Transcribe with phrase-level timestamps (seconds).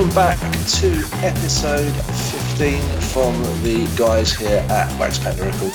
[0.00, 1.92] welcome back to episode
[2.56, 2.80] 15
[3.12, 5.70] from the guys here at Wax Pack Miracle.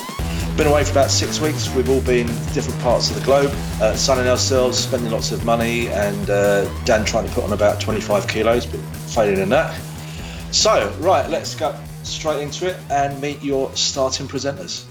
[0.58, 1.70] Been away for about six weeks.
[1.76, 5.90] We've all been different parts of the globe, uh, sunning ourselves, spending lots of money,
[5.90, 9.80] and uh, Dan trying to put on about 25 kilos, but failing in that.
[10.52, 14.86] So, right, let's go straight into it and meet your starting presenters.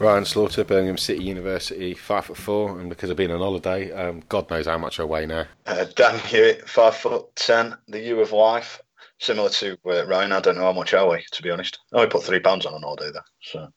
[0.00, 4.22] Ryan Slaughter, Birmingham City University, five foot four, and because I've been on holiday, um,
[4.30, 5.44] God knows how much I weigh now.
[5.66, 8.80] Uh, Dan Hewitt, five foot ten, the U of life,
[9.18, 10.32] similar to uh, Ryan.
[10.32, 11.80] I don't know how much I weigh, to be honest.
[11.92, 13.26] I only put three pounds on an all day there.
[13.42, 13.68] So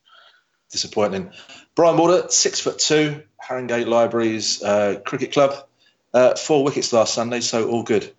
[0.71, 1.33] disappointing.
[1.75, 5.67] Brian Warder, six foot two, Haringey Libraries uh, Cricket Club,
[6.13, 8.13] uh, four wickets last Sunday, so all good.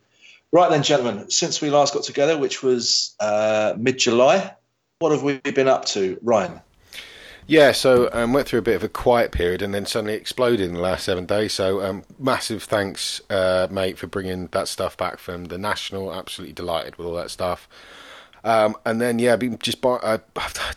[0.52, 4.54] Right then, gentlemen, since we last got together, which was uh, mid July,
[4.98, 6.60] what have we been up to, Ryan?
[7.46, 10.60] Yeah, so um, went through a bit of a quiet period and then suddenly exploded
[10.62, 11.52] in the last seven days.
[11.52, 16.14] So um, massive thanks, uh, mate, for bringing that stuff back from the national.
[16.14, 17.68] Absolutely delighted with all that stuff.
[18.44, 20.18] Um, and then yeah, I've been just buy, uh,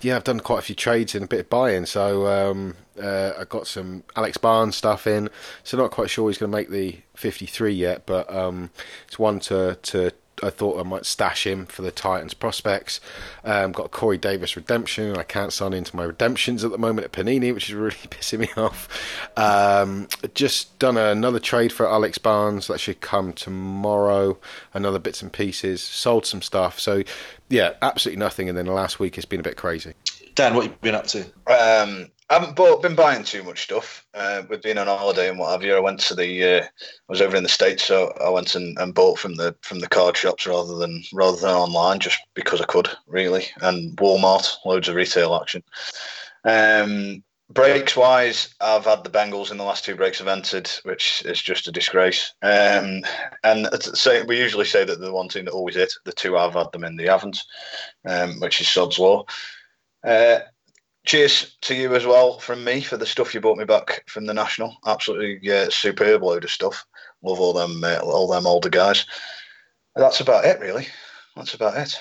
[0.01, 1.85] yeah, I've done quite a few trades and a bit of buying.
[1.85, 5.29] So um, uh, I got some Alex Barnes stuff in.
[5.63, 8.71] So not quite sure he's going to make the 53 yet, but um,
[9.07, 10.11] it's one to to
[10.43, 12.99] I thought I might stash him for the Titans prospects.
[13.43, 15.17] Um, got a Corey Davis redemption.
[15.17, 18.39] I can't sign into my redemptions at the moment at Panini, which is really pissing
[18.39, 18.87] me off.
[19.35, 24.37] Um, just done another trade for Alex Barnes that should come tomorrow.
[24.73, 25.81] Another bits and pieces.
[25.81, 26.79] Sold some stuff.
[26.79, 27.03] So
[27.49, 28.49] yeah, absolutely nothing.
[28.49, 29.93] And then the last week has been a bit crazy.
[30.35, 31.21] Dan, what have you been up to?
[31.47, 34.05] Um, I haven't bought, been buying too much stuff.
[34.13, 36.43] Uh, with being on holiday and what have you, I went to the.
[36.43, 36.67] Uh, I
[37.07, 39.87] was over in the states, so I went and, and bought from the from the
[39.87, 43.45] card shops rather than rather than online, just because I could really.
[43.61, 45.63] And Walmart, loads of retail action.
[46.43, 51.23] Um, breaks wise, I've had the Bengals in the last two breaks I've entered, which
[51.25, 52.33] is just a disgrace.
[52.41, 53.03] Um,
[53.45, 55.93] and say we usually say that the one team that always hit.
[56.03, 57.39] The two I've had them in, they haven't,
[58.05, 59.23] um, which is sod's law.
[60.05, 60.39] Uh,
[61.07, 64.25] cheers to you as well from me for the stuff you brought me back from
[64.25, 64.75] the national.
[64.85, 66.85] Absolutely yeah, superb load of stuff.
[67.23, 69.05] Love all them uh, all them older guys.
[69.95, 70.87] That's about it, really.
[71.35, 71.99] That's about it.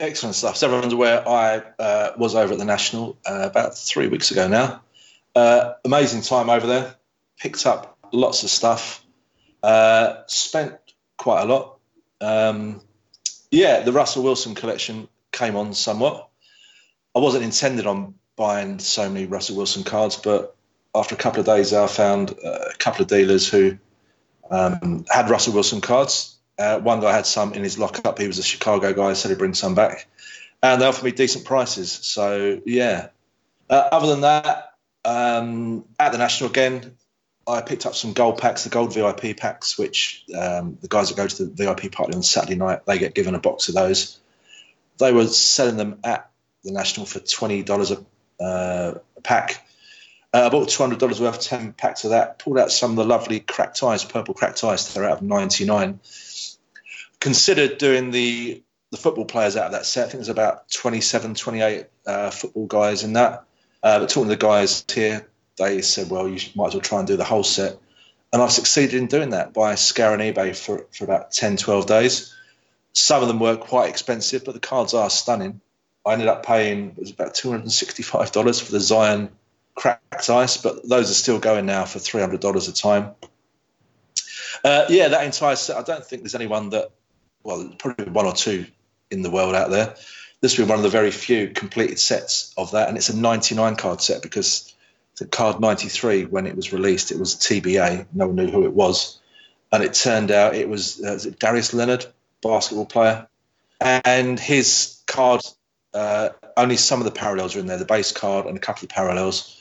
[0.00, 0.56] Excellent stuff.
[0.56, 4.48] So everyone's aware I uh, was over at the national uh, about three weeks ago
[4.48, 4.82] now.
[5.36, 6.94] Uh, amazing time over there.
[7.38, 9.04] Picked up lots of stuff.
[9.62, 10.76] Uh, spent
[11.18, 11.78] quite a lot.
[12.20, 12.80] Um,
[13.50, 16.28] yeah, the Russell Wilson collection came on somewhat.
[17.14, 20.56] I wasn't intended on buying so many Russell Wilson cards, but
[20.94, 23.76] after a couple of days, I found a couple of dealers who
[24.50, 26.36] um, had Russell Wilson cards.
[26.58, 28.18] Uh, one guy had some in his lockup.
[28.18, 30.08] He was a Chicago guy, said he'd bring some back,
[30.62, 31.92] and they offered me decent prices.
[31.92, 33.08] So yeah.
[33.68, 34.74] Uh, other than that,
[35.04, 36.96] um, at the national again,
[37.46, 41.16] I picked up some gold packs, the gold VIP packs, which um, the guys that
[41.16, 44.18] go to the VIP party on Saturday night they get given a box of those.
[44.98, 46.30] They were selling them at
[46.64, 48.04] the national for twenty dollars a
[48.40, 49.64] uh, pack.
[50.32, 52.38] Uh, I bought two hundred dollars worth, ten packs of that.
[52.38, 54.92] Pulled out some of the lovely cracked ice, purple cracked ice.
[54.92, 56.00] They're out of ninety nine.
[57.20, 60.06] Considered doing the the football players out of that set.
[60.06, 63.44] I think there's about 27, 28 uh, football guys in that.
[63.82, 65.28] Uh, but talking to the guys here,
[65.58, 67.78] they said, well, you might as well try and do the whole set.
[68.32, 72.34] And I've succeeded in doing that by scouring eBay for, for about 10, 12 days.
[72.92, 75.60] Some of them were quite expensive, but the cards are stunning.
[76.08, 78.80] I ended up paying it was about two hundred and sixty five dollars for the
[78.80, 79.30] Zion
[79.74, 83.12] cracked ice, but those are still going now for three hundred dollars a time.
[84.64, 85.76] Uh, yeah, that entire set.
[85.76, 86.90] I don't think there's anyone that,
[87.44, 88.66] well, probably one or two
[89.10, 89.94] in the world out there.
[90.40, 93.16] This will be one of the very few completed sets of that, and it's a
[93.16, 94.74] 99 card set because
[95.18, 98.06] the card 93, when it was released, it was TBA.
[98.12, 99.20] No one knew who it was,
[99.70, 102.06] and it turned out it was, uh, was it Darius Leonard,
[102.42, 103.28] basketball player,
[103.80, 105.42] and his card
[105.94, 108.84] uh, only some of the parallels are in there, the base card and a couple
[108.84, 109.54] of parallels.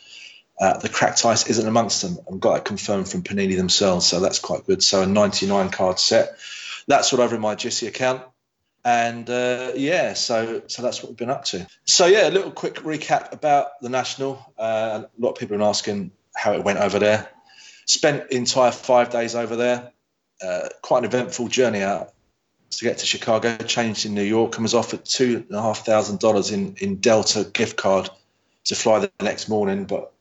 [0.60, 2.18] Uh, the cracked ice isn't amongst them.
[2.30, 4.82] I've got it confirmed from Panini themselves, so that's quite good.
[4.82, 6.38] So a 99 card set.
[6.88, 8.24] That's all over in my Jissy account.
[8.84, 11.68] And uh, yeah, so so that's what we've been up to.
[11.86, 14.54] So yeah, a little quick recap about the national.
[14.58, 17.28] Uh, a lot of people are asking how it went over there.
[17.86, 19.92] Spent entire five days over there.
[20.42, 22.14] Uh, quite an eventful journey out
[22.72, 25.86] to get to Chicago, changed in New York, and was offered two and a half
[25.86, 28.10] thousand dollars in in Delta gift card
[28.66, 30.12] to fly the next morning, but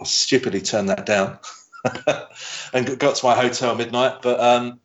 [0.00, 1.38] I stupidly turned that down
[2.72, 4.22] and got to my hotel midnight.
[4.22, 4.80] But um,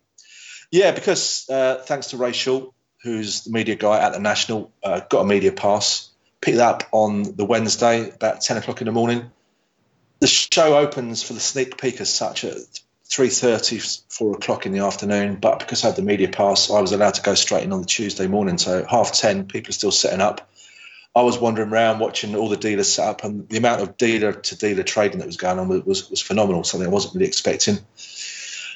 [0.71, 2.71] yeah, because uh, thanks to Shaw,
[3.04, 6.10] who's the media guy at the National, uh, got a media pass,
[6.42, 9.31] picked that up on the Wednesday about ten o'clock in the morning.
[10.19, 12.57] The show opens for the sneak peek as such at
[13.09, 15.35] 3.30, 4 o'clock in the afternoon.
[15.35, 17.81] But because I had the media pass, I was allowed to go straight in on
[17.81, 18.57] the Tuesday morning.
[18.57, 20.50] So half 10, people are still setting up.
[21.15, 24.31] I was wandering around watching all the dealers set up, and the amount of dealer
[24.31, 27.25] to dealer trading that was going on was, was, was phenomenal, something I wasn't really
[27.25, 27.79] expecting.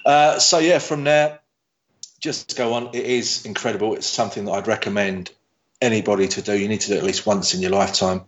[0.03, 1.39] Uh, so, yeah, from there,
[2.19, 2.87] just go on.
[2.93, 3.93] It is incredible.
[3.93, 5.29] It's something that I'd recommend
[5.79, 6.57] anybody to do.
[6.57, 8.21] You need to do it at least once in your lifetime.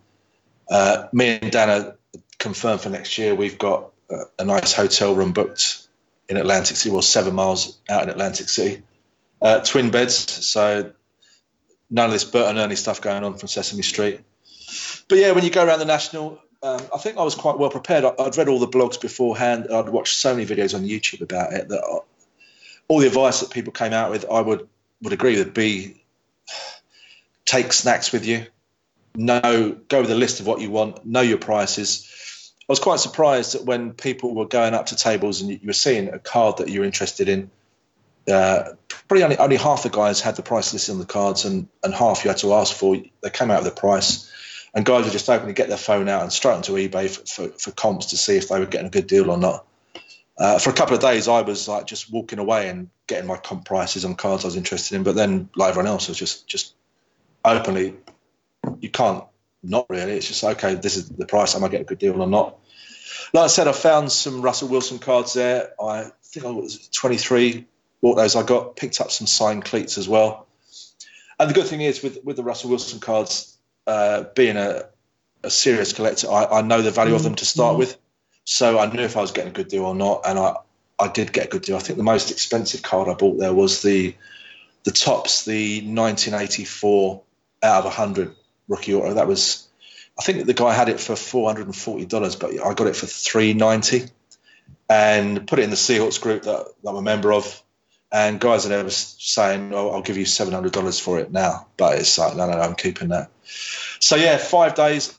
[0.70, 1.96] Uh, me and Dana
[2.38, 3.34] confirmed for next year.
[3.34, 5.85] We've got a, a nice hotel room booked
[6.30, 8.84] in Atlantic City, well, seven miles out in Atlantic City.
[9.42, 10.92] Uh, twin beds, so
[11.90, 14.22] none of this Bert and Ernie stuff going on from Sesame Street.
[15.08, 17.70] But yeah, when you go around the national, um, I think I was quite well
[17.70, 18.04] prepared.
[18.06, 19.68] I, would read all the blogs beforehand.
[19.72, 22.00] I'd watched so many videos on YouTube about it that I,
[22.88, 24.68] all the advice that people came out with, I would
[25.02, 25.54] would agree with.
[25.54, 26.02] Be
[27.46, 28.46] take snacks with you.
[29.16, 31.06] Know go with a list of what you want.
[31.06, 32.12] Know your prices.
[32.68, 35.74] I was quite surprised that when people were going up to tables and you, were
[35.74, 37.52] seeing a card that you're interested in,
[38.28, 41.68] uh, probably only, only half the guys had the price listed on the cards and,
[41.84, 42.96] and half you had to ask for.
[43.22, 44.32] They came out with the price.
[44.74, 47.26] And guys were just open to get their phone out and straight onto eBay for,
[47.26, 49.66] for, for comps to see if they were getting a good deal or not.
[50.38, 53.38] Uh, for a couple of days, I was like just walking away and getting my
[53.38, 55.04] comp prices on cards I was interested in.
[55.04, 56.74] But then, like everyone else, was just just
[57.46, 57.96] openly,
[58.80, 59.24] you can't
[59.66, 60.14] not really.
[60.14, 60.76] It's just okay.
[60.76, 61.56] This is the price.
[61.56, 62.58] Am I get a good deal or not?
[63.34, 65.72] Like I said, I found some Russell Wilson cards there.
[65.82, 67.66] I think I was 23.
[68.02, 68.36] Bought those.
[68.36, 70.48] I got picked up some signed cleats as well.
[71.40, 73.58] And the good thing is with with the Russell Wilson cards,
[73.88, 74.84] uh, being a,
[75.44, 77.18] a serious collector, I, I know the value mm-hmm.
[77.18, 77.80] of them to start mm-hmm.
[77.80, 77.98] with.
[78.46, 80.56] So I knew if I was getting a good deal or not, and I,
[81.00, 81.76] I did get a good deal.
[81.76, 84.16] I think the most expensive card I bought there was the
[84.84, 87.24] the Topps, the 1984
[87.64, 88.36] out of 100
[88.68, 89.14] rookie auto.
[89.14, 89.68] That was,
[90.18, 94.12] I think the guy had it for $440, but I got it for 390
[94.90, 97.62] and put it in the Seahawks group that, that I'm a member of.
[98.12, 101.68] And guys are there saying, oh, I'll give you $700 for it now.
[101.76, 103.30] But it's like, no, no, no, I'm keeping that.
[104.00, 105.18] So, yeah, five days.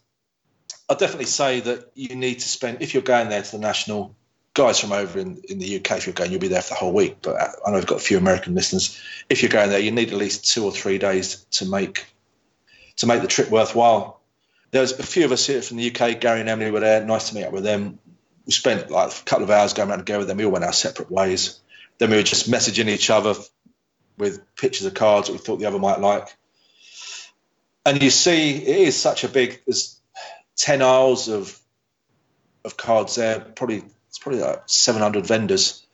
[0.89, 4.15] I'd definitely say that you need to spend, if you're going there to the national,
[4.55, 6.81] guys from over in, in the UK, if you're going, you'll be there for the
[6.81, 7.19] whole week.
[7.21, 8.99] But I know I've got a few American listeners.
[9.29, 12.07] If you're going there, you need at least two or three days to make
[12.97, 14.21] to make the trip worthwhile.
[14.71, 16.21] There's a few of us here from the UK.
[16.21, 17.05] Gary and Emily were there.
[17.05, 17.99] Nice to meet up with them.
[18.47, 20.25] We spent like a couple of hours going around together.
[20.25, 21.61] Then we all went our separate ways.
[21.99, 23.35] Then we were just messaging each other
[24.19, 26.29] with pictures of cards that we thought the other might like.
[27.85, 29.61] And you see, it is such a big.
[29.67, 30.01] There's
[30.57, 31.59] ten aisles of
[32.65, 33.41] of cards there.
[33.41, 35.87] Probably it's probably like 700 vendors.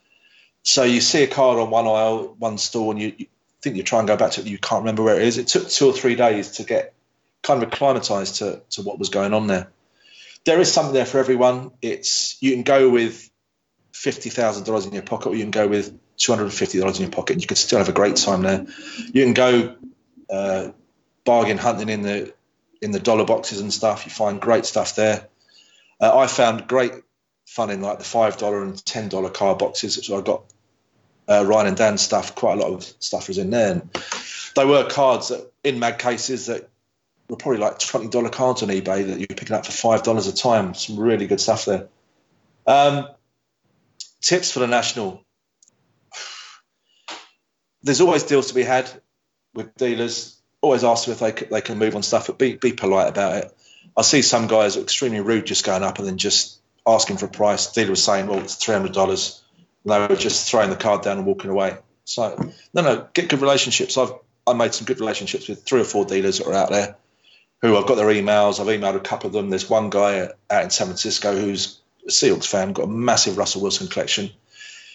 [0.62, 3.26] So you see a card on one aisle, one store, and you
[3.62, 5.38] think you try and go back to it, you can't remember where it is.
[5.38, 6.94] It took two or three days to get
[7.42, 9.70] kind of acclimatized to, to what was going on there.
[10.44, 11.70] There is something there for everyone.
[11.80, 13.30] It's you can go with
[13.92, 16.80] fifty thousand dollars in your pocket, or you can go with two hundred and fifty
[16.80, 18.66] dollars in your pocket, and you can still have a great time there.
[19.12, 19.76] You can go
[20.28, 20.70] uh,
[21.24, 22.34] bargain hunting in the
[22.80, 24.04] in the dollar boxes and stuff.
[24.04, 25.28] You find great stuff there.
[26.00, 26.92] Uh, I found great
[27.46, 30.04] fun in like the five dollar and ten dollar car boxes.
[30.04, 30.51] So I got
[31.32, 32.34] uh, Ryan and Dan stuff.
[32.34, 33.72] Quite a lot of stuff was in there.
[33.72, 33.90] And
[34.54, 36.68] they were cards that, in mag cases that
[37.28, 40.02] were probably like twenty dollar cards on eBay that you were picking up for five
[40.02, 40.74] dollars a time.
[40.74, 41.88] Some really good stuff there.
[42.66, 43.08] Um,
[44.20, 45.24] tips for the national.
[47.82, 48.90] There's always deals to be had
[49.54, 50.40] with dealers.
[50.60, 53.36] Always ask them if they they can move on stuff, but be be polite about
[53.36, 53.56] it.
[53.96, 57.26] I see some guys are extremely rude, just going up and then just asking for
[57.26, 57.72] a price.
[57.72, 59.41] Dealer was saying, "Well, it's three hundred dollars."
[59.84, 61.76] They were just throwing the card down and walking away.
[62.04, 63.96] So no, no, get good relationships.
[63.96, 64.12] I've
[64.46, 66.96] I made some good relationships with three or four dealers that are out there
[67.60, 68.58] who I've got their emails.
[68.60, 69.50] I've emailed a couple of them.
[69.50, 73.62] There's one guy out in San Francisco who's a Seahawks fan, got a massive Russell
[73.62, 74.30] Wilson collection.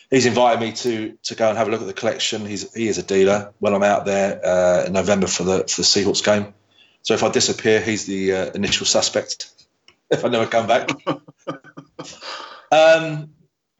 [0.09, 2.45] He's invited me to to go and have a look at the collection.
[2.45, 5.81] He's he is a dealer when I'm out there uh, in November for the for
[5.81, 6.53] the Seahawks game.
[7.01, 9.49] So if I disappear, he's the uh, initial suspect.
[10.09, 10.89] if I never come back.
[12.71, 13.29] um,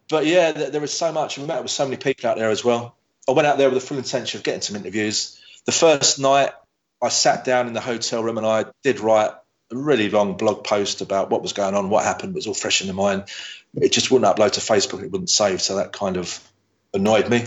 [0.10, 1.38] but yeah, there was so much.
[1.38, 2.96] We met with so many people out there as well.
[3.28, 5.40] I went out there with the full intention of getting some interviews.
[5.66, 6.52] The first night,
[7.02, 9.32] I sat down in the hotel room and I did write
[9.72, 12.32] a really long blog post about what was going on, what happened.
[12.32, 13.26] It was all fresh in the mind.
[13.76, 15.04] It just wouldn't upload to Facebook.
[15.04, 15.62] It wouldn't save.
[15.62, 16.40] So that kind of
[16.94, 17.46] annoyed me.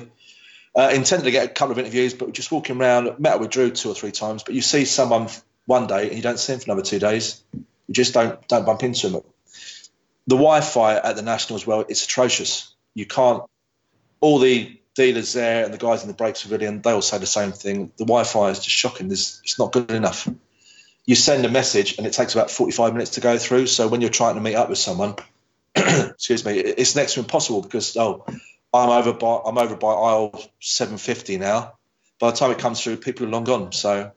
[0.76, 3.70] Uh, intended to get a couple of interviews, but just walking around, met with Drew
[3.70, 4.42] two or three times.
[4.44, 5.28] But you see someone
[5.66, 7.42] one day and you don't see him for another two days.
[7.54, 9.22] You just don't don't bump into him
[10.30, 12.72] the Wi-Fi at the National as well, it's atrocious.
[12.94, 13.42] You can't.
[14.20, 17.26] All the dealers there and the guys in the breaks pavilion, they all say the
[17.26, 17.90] same thing.
[17.96, 19.10] The Wi-Fi is just shocking.
[19.10, 20.28] It's not good enough.
[21.04, 23.66] You send a message and it takes about 45 minutes to go through.
[23.66, 25.16] So when you're trying to meet up with someone,
[25.74, 28.24] excuse me, it's next to impossible because oh,
[28.72, 31.74] I'm over by I'm over by aisle 750 now.
[32.20, 33.72] By the time it comes through, people are long gone.
[33.72, 34.12] So,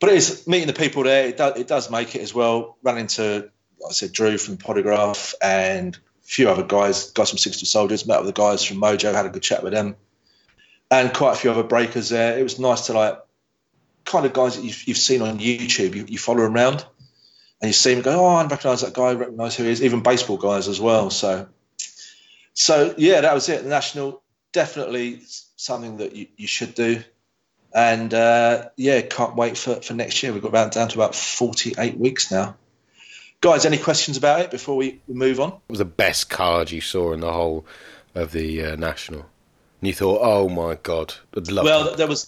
[0.00, 1.28] but it is meeting the people there.
[1.28, 2.78] It does, it does make it as well.
[2.82, 3.50] Run into,
[3.84, 8.06] I said, Drew from Podograph and a few other guys, guys from 60 Soldiers.
[8.06, 9.96] Met with the guys from Mojo, had a good chat with them,
[10.90, 12.38] and quite a few other breakers there.
[12.38, 13.18] It was nice to like
[14.04, 15.94] kind of guys that you've, you've seen on YouTube.
[15.94, 16.84] You, you follow them around
[17.60, 20.02] and you see him go, oh, I recognise that guy, recognise who he is, even
[20.02, 21.10] baseball guys as well.
[21.10, 21.48] So,
[22.54, 23.62] so yeah, that was it.
[23.62, 25.22] The national definitely
[25.56, 27.02] something that you, you should do,
[27.74, 30.32] and uh, yeah, can't wait for, for next year.
[30.32, 32.56] We've got down to about forty eight weeks now.
[33.46, 35.50] Guys, any questions about it before we, move on?
[35.50, 37.64] What was the best card you saw in the whole
[38.12, 39.20] of the uh, national?
[39.20, 41.64] And you thought, oh my god, I'd love.
[41.64, 42.26] Well, there was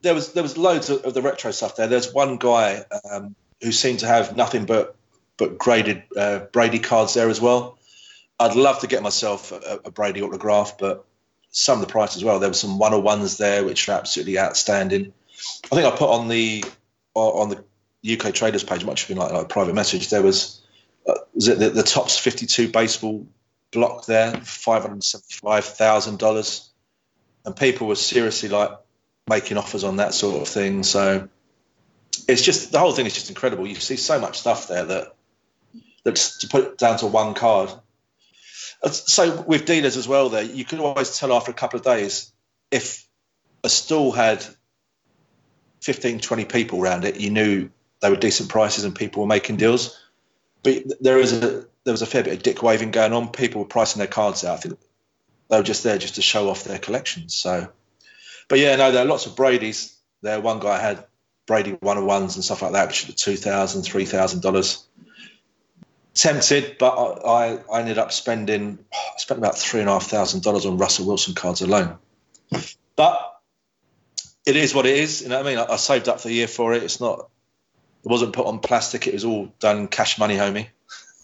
[0.00, 1.86] there was there was loads of, of the retro stuff there.
[1.86, 4.96] There's one guy um, who seemed to have nothing but
[5.36, 7.78] but graded uh, Brady cards there as well.
[8.40, 11.04] I'd love to get myself a, a, Brady autograph, but
[11.50, 12.40] some of the price as well.
[12.40, 15.12] There were some one on ones there which are absolutely outstanding.
[15.70, 16.64] I think I put on the
[17.14, 17.64] on the
[18.08, 20.10] UK traders page, much been like, like a private message.
[20.10, 20.62] There was
[21.06, 23.26] uh, was it the, the Topps 52 baseball
[23.70, 26.70] block there, five hundred seventy five thousand dollars,
[27.44, 28.70] and people were seriously like
[29.28, 30.82] making offers on that sort of thing.
[30.82, 31.28] So
[32.28, 33.66] it's just the whole thing is just incredible.
[33.66, 35.14] You see so much stuff there that
[36.04, 37.70] that's to put down to one card.
[38.90, 42.32] So with dealers as well, there you could always tell after a couple of days
[42.70, 43.06] if
[43.62, 44.44] a stall had
[45.82, 49.56] 15, 20 people around it, you knew they were decent prices and people were making
[49.56, 49.98] deals.
[50.62, 53.30] But there is a there was a fair bit of dick waving going on.
[53.30, 54.58] People were pricing their cards out.
[54.58, 54.78] I think
[55.48, 57.34] they were just there just to show off their collections.
[57.34, 57.68] So,
[58.48, 59.96] but yeah, no, there are lots of Brady's.
[60.22, 61.04] There, one guy had
[61.46, 64.84] Brady one on ones and stuff like that, which are two thousand, three thousand dollars.
[66.12, 70.42] Tempted, but I, I ended up spending I spent about three and a half thousand
[70.42, 71.96] dollars on Russell Wilson cards alone.
[72.96, 73.40] But
[74.44, 75.22] it is what it is.
[75.22, 75.58] You know what I mean?
[75.58, 76.82] I, I saved up for the year for it.
[76.82, 77.30] It's not.
[78.04, 79.06] It wasn't put on plastic.
[79.06, 80.68] It was all done cash money, homie.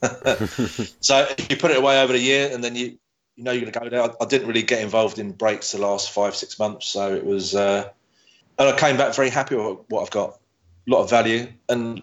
[1.00, 2.98] so you put it away over the year, and then you
[3.36, 4.02] you know you're going to go there.
[4.02, 7.24] I, I, didn't really get involved in breaks the last five six months, so it
[7.24, 7.54] was.
[7.54, 7.88] Uh,
[8.58, 10.38] and I came back very happy with what I've got.
[10.88, 12.02] A lot of value, and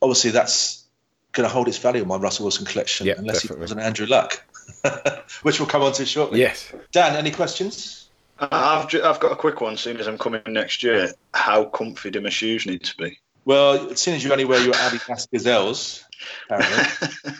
[0.00, 0.84] obviously that's
[1.32, 3.56] going to hold its value in my Russell Wilson collection, yeah, unless definitely.
[3.56, 4.42] he was an Andrew Luck,
[5.42, 6.40] which we'll come on to shortly.
[6.40, 8.08] Yes, Dan, any questions?
[8.38, 9.76] I've I've got a quick one.
[9.76, 13.18] Seeing as I'm coming next year, how comfy do my shoes need to be?
[13.44, 16.04] Well, as soon as you only wear your Adidas Gazelles,
[16.44, 17.08] apparently.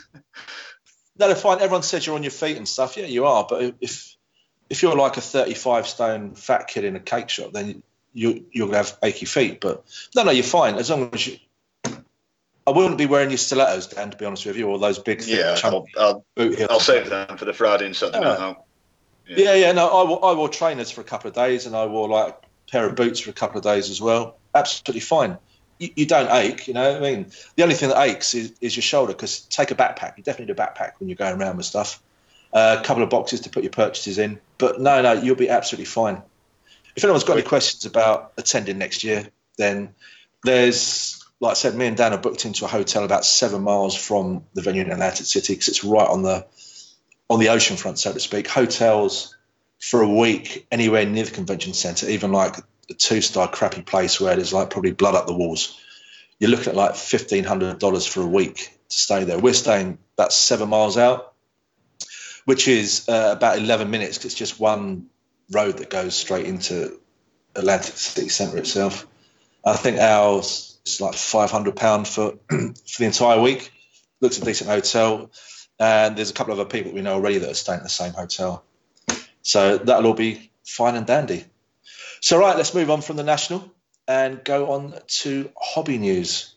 [1.19, 1.61] no, they're fine.
[1.61, 2.97] Everyone says you're on your feet and stuff.
[2.97, 3.47] Yeah, you are.
[3.49, 4.17] But if
[4.69, 8.69] if you're like a 35 stone fat kid in a cake shop, then you you're
[8.69, 9.61] gonna have achy feet.
[9.61, 11.39] But no, no, you're fine as long as you.
[12.67, 14.11] I wouldn't be wearing your stilettos, Dan.
[14.11, 16.25] To be honest with you, or those big, yeah, I'll, I'll.
[16.69, 18.37] I'll save them for the Friday and Saturday yeah.
[18.37, 18.57] night
[19.27, 19.37] Yeah.
[19.39, 19.73] yeah, yeah.
[19.73, 22.35] No, I wore, I wore trainers for a couple of days, and I wore like
[22.35, 24.39] a pair of boots for a couple of days as well.
[24.55, 25.39] Absolutely fine.
[25.81, 26.97] You, you don't ache, you know.
[26.97, 29.13] I mean, the only thing that aches is, is your shoulder.
[29.13, 30.17] Because take a backpack.
[30.17, 32.01] You definitely need a backpack when you're going around with stuff.
[32.53, 34.39] Uh, a couple of boxes to put your purchases in.
[34.59, 36.23] But no, no, you'll be absolutely fine
[36.97, 39.95] if anyone's got any questions about attending next year, then
[40.45, 43.97] there's, like I said, me and Dan are booked into a hotel about seven miles
[43.97, 46.47] from the venue in Atlantic City because it's right on the
[47.29, 48.49] on the ocean front, so to speak.
[48.49, 49.37] Hotels
[49.79, 52.57] for a week anywhere near the convention centre, even like
[52.91, 55.81] a two star crappy place where there's like probably blood up the walls.
[56.39, 58.57] You're looking at like fifteen hundred dollars for a week
[58.89, 59.39] to stay there.
[59.39, 61.35] We're staying about seven miles out,
[62.45, 65.07] which is uh, about eleven minutes because it's just one
[65.51, 67.01] road that goes straight into
[67.55, 69.07] Atlantic City Centre itself.
[69.65, 73.73] I think ours is like five hundred pound for for the entire week.
[74.21, 75.31] Looks a decent hotel,
[75.79, 77.89] and there's a couple of other people we know already that are staying at the
[77.89, 78.65] same hotel.
[79.43, 81.45] So that'll all be fine and dandy.
[82.21, 83.71] So right, let's move on from the national
[84.07, 86.55] and go on to hobby news.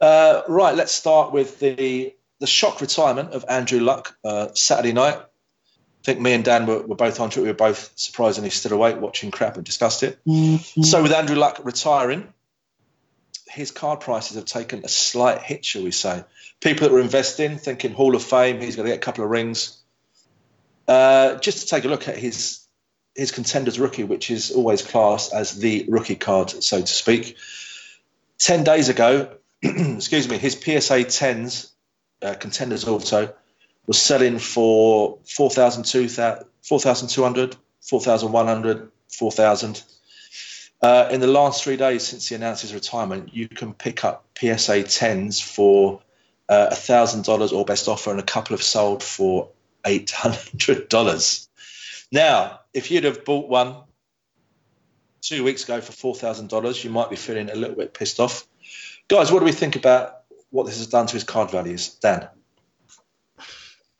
[0.00, 5.16] Uh, right, let's start with the the shock retirement of Andrew Luck uh, Saturday night.
[5.16, 7.42] I think me and Dan were, were both onto it.
[7.42, 10.18] We were both surprisingly still awake watching crap and discussed it.
[10.26, 10.82] Mm-hmm.
[10.82, 12.32] So with Andrew Luck retiring,
[13.46, 16.24] his card prices have taken a slight hit, shall we say.
[16.60, 19.28] People that were investing, thinking Hall of Fame, he's going to get a couple of
[19.28, 19.78] rings.
[20.88, 22.59] Uh, just to take a look at his
[23.14, 27.36] his contenders rookie, which is always classed as the rookie card, so to speak.
[28.38, 29.30] Ten days ago,
[29.62, 31.72] excuse me, his PSA tens
[32.22, 33.34] uh, contenders auto
[33.86, 39.82] was selling for 4,200, 4,100, 4,000.
[40.82, 44.24] Uh, in the last three days since he announced his retirement, you can pick up
[44.38, 46.00] PSA 10s for
[46.48, 49.48] uh, $1,000 or best offer, and a couple have sold for
[49.84, 51.48] $800.
[52.12, 53.76] Now, if you'd have bought one
[55.20, 58.20] two weeks ago for four thousand dollars, you might be feeling a little bit pissed
[58.20, 58.46] off.
[59.08, 62.28] Guys, what do we think about what this has done to his card values, Dan?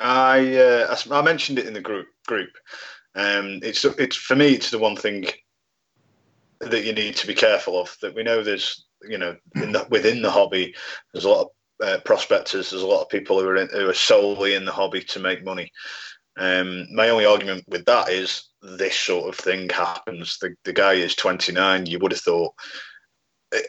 [0.01, 2.51] I uh, I mentioned it in the group group.
[3.15, 4.55] Um, it's it's for me.
[4.55, 5.27] It's the one thing
[6.61, 7.97] that you need to be careful of.
[8.03, 10.75] That we know there's you know the, within the hobby,
[11.13, 11.49] there's a lot of
[11.87, 12.71] uh, prospectors.
[12.71, 15.21] There's a lot of people who are in, who are solely in the hobby to
[15.21, 15.71] make money.
[16.37, 20.39] Um, my only argument with that is this sort of thing happens.
[20.39, 21.87] The the guy is 29.
[21.87, 22.55] You would have thought,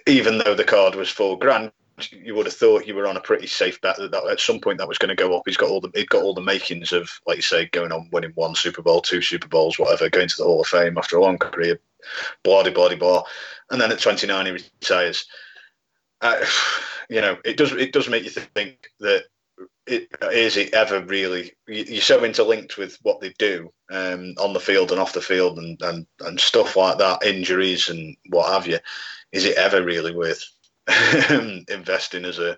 [0.07, 1.71] even though the card was four grand,
[2.11, 4.59] you would have thought you were on a pretty safe bet that, that at some
[4.59, 5.43] point that was going to go up.
[5.45, 8.09] He's got all the he'd got all the makings of, like you say, going on
[8.11, 11.17] winning one Super Bowl, two Super Bowls, whatever, going to the Hall of Fame after
[11.17, 11.79] a long career,
[12.43, 13.23] blah blah blah,
[13.69, 15.25] and then at 29 he retires.
[16.21, 16.43] Uh,
[17.09, 19.25] you know, it does it does make you think that
[19.87, 24.59] it, is it ever really you're so interlinked with what they do um, on the
[24.59, 28.67] field and off the field and, and and stuff like that, injuries and what have
[28.67, 28.79] you.
[29.31, 30.43] Is it ever really worth
[31.69, 32.57] investing as a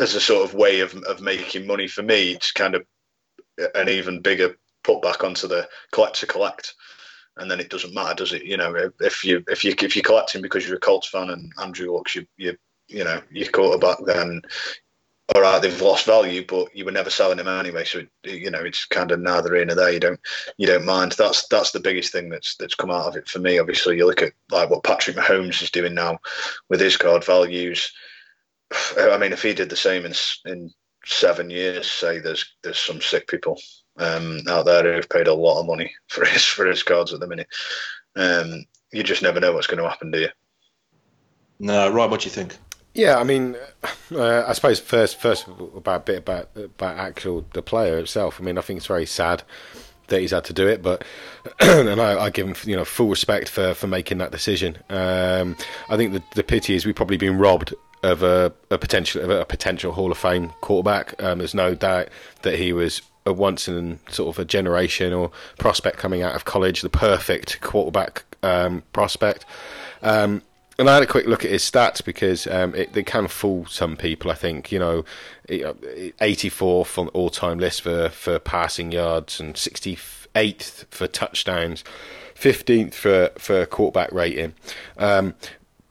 [0.00, 2.86] as a sort of way of of making money for me it's kind of
[3.74, 6.74] an even bigger put back onto the collect to collect
[7.38, 10.02] and then it doesn't matter does it you know if you if you if you're
[10.02, 12.56] collecting because you're a Colts fan and Andrew Luck's you you
[12.88, 14.40] you know your quarterback then
[15.34, 17.84] all right, they've lost value, but you were never selling them anyway.
[17.84, 19.90] So you know, it's kind of neither here nor there.
[19.90, 20.20] You don't
[20.56, 21.12] you don't mind.
[21.12, 23.58] That's that's the biggest thing that's that's come out of it for me.
[23.58, 26.18] Obviously, you look at like what Patrick Mahomes is doing now
[26.68, 27.92] with his card values.
[28.98, 30.72] I mean, if he did the same in in
[31.04, 33.60] seven years, say there's there's some sick people
[33.98, 37.18] um, out there who've paid a lot of money for his for his cards at
[37.18, 37.48] the minute.
[38.14, 40.28] Um, you just never know what's going to happen, do you?
[41.58, 42.08] No, right.
[42.08, 42.56] What do you think?
[42.96, 43.56] Yeah, I mean,
[44.10, 48.40] uh, I suppose first, first about a bit about about actual the player itself.
[48.40, 49.42] I mean, I think it's very sad
[50.06, 51.04] that he's had to do it, but
[51.60, 54.78] and I, I, give him you know full respect for, for making that decision.
[54.88, 55.56] Um,
[55.90, 59.28] I think the the pity is we've probably been robbed of a, a potential of
[59.28, 61.22] a potential Hall of Fame quarterback.
[61.22, 62.08] Um, there's no doubt
[62.42, 66.46] that he was a once in sort of a generation or prospect coming out of
[66.46, 69.44] college, the perfect quarterback um, prospect.
[70.02, 70.40] Um,
[70.78, 73.66] and I had a quick look at his stats because um, it, they can fool
[73.66, 74.30] some people.
[74.30, 75.04] I think you know,
[75.48, 81.82] 84th on all-time list for, for passing yards and 68th for touchdowns,
[82.34, 84.54] 15th for for quarterback rating.
[84.98, 85.34] Um,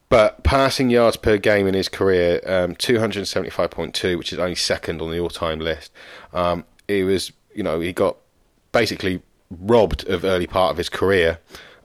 [0.07, 5.09] but passing yards per game in his career, um, 275.2, which is only second on
[5.09, 5.91] the all-time list.
[6.31, 8.17] Um, he was, you know, he got
[8.71, 11.39] basically robbed of early part of his career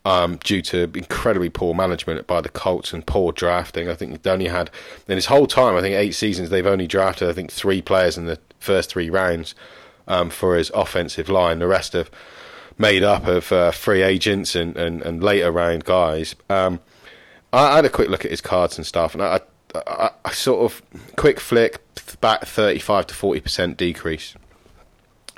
[0.05, 3.89] um, due to incredibly poor management by the Colts and poor drafting.
[3.89, 4.71] I think they only had
[5.09, 8.17] in his whole time, I think eight seasons, they've only drafted I think three players
[8.17, 9.55] in the first three rounds
[10.09, 11.59] um, for his offensive line.
[11.59, 12.11] The rest have
[12.79, 16.35] made up of uh, free agents and, and, and later round guys.
[16.49, 16.81] Um,
[17.53, 19.41] I, had a quick look at his cards and stuff, and I,
[19.75, 20.83] I, I sort of
[21.17, 21.81] quick flick
[22.21, 24.35] back thirty five to forty percent decrease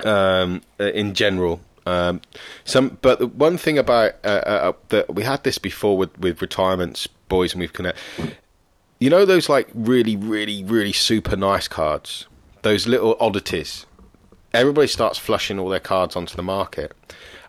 [0.05, 2.21] um, in general um,
[2.63, 6.17] some, but the one thing about uh, uh, uh, that we had this before with
[6.19, 7.97] with retirements, boys, and we've connect.
[8.99, 12.27] You know those like really, really, really super nice cards,
[12.61, 13.85] those little oddities.
[14.53, 16.93] Everybody starts flushing all their cards onto the market,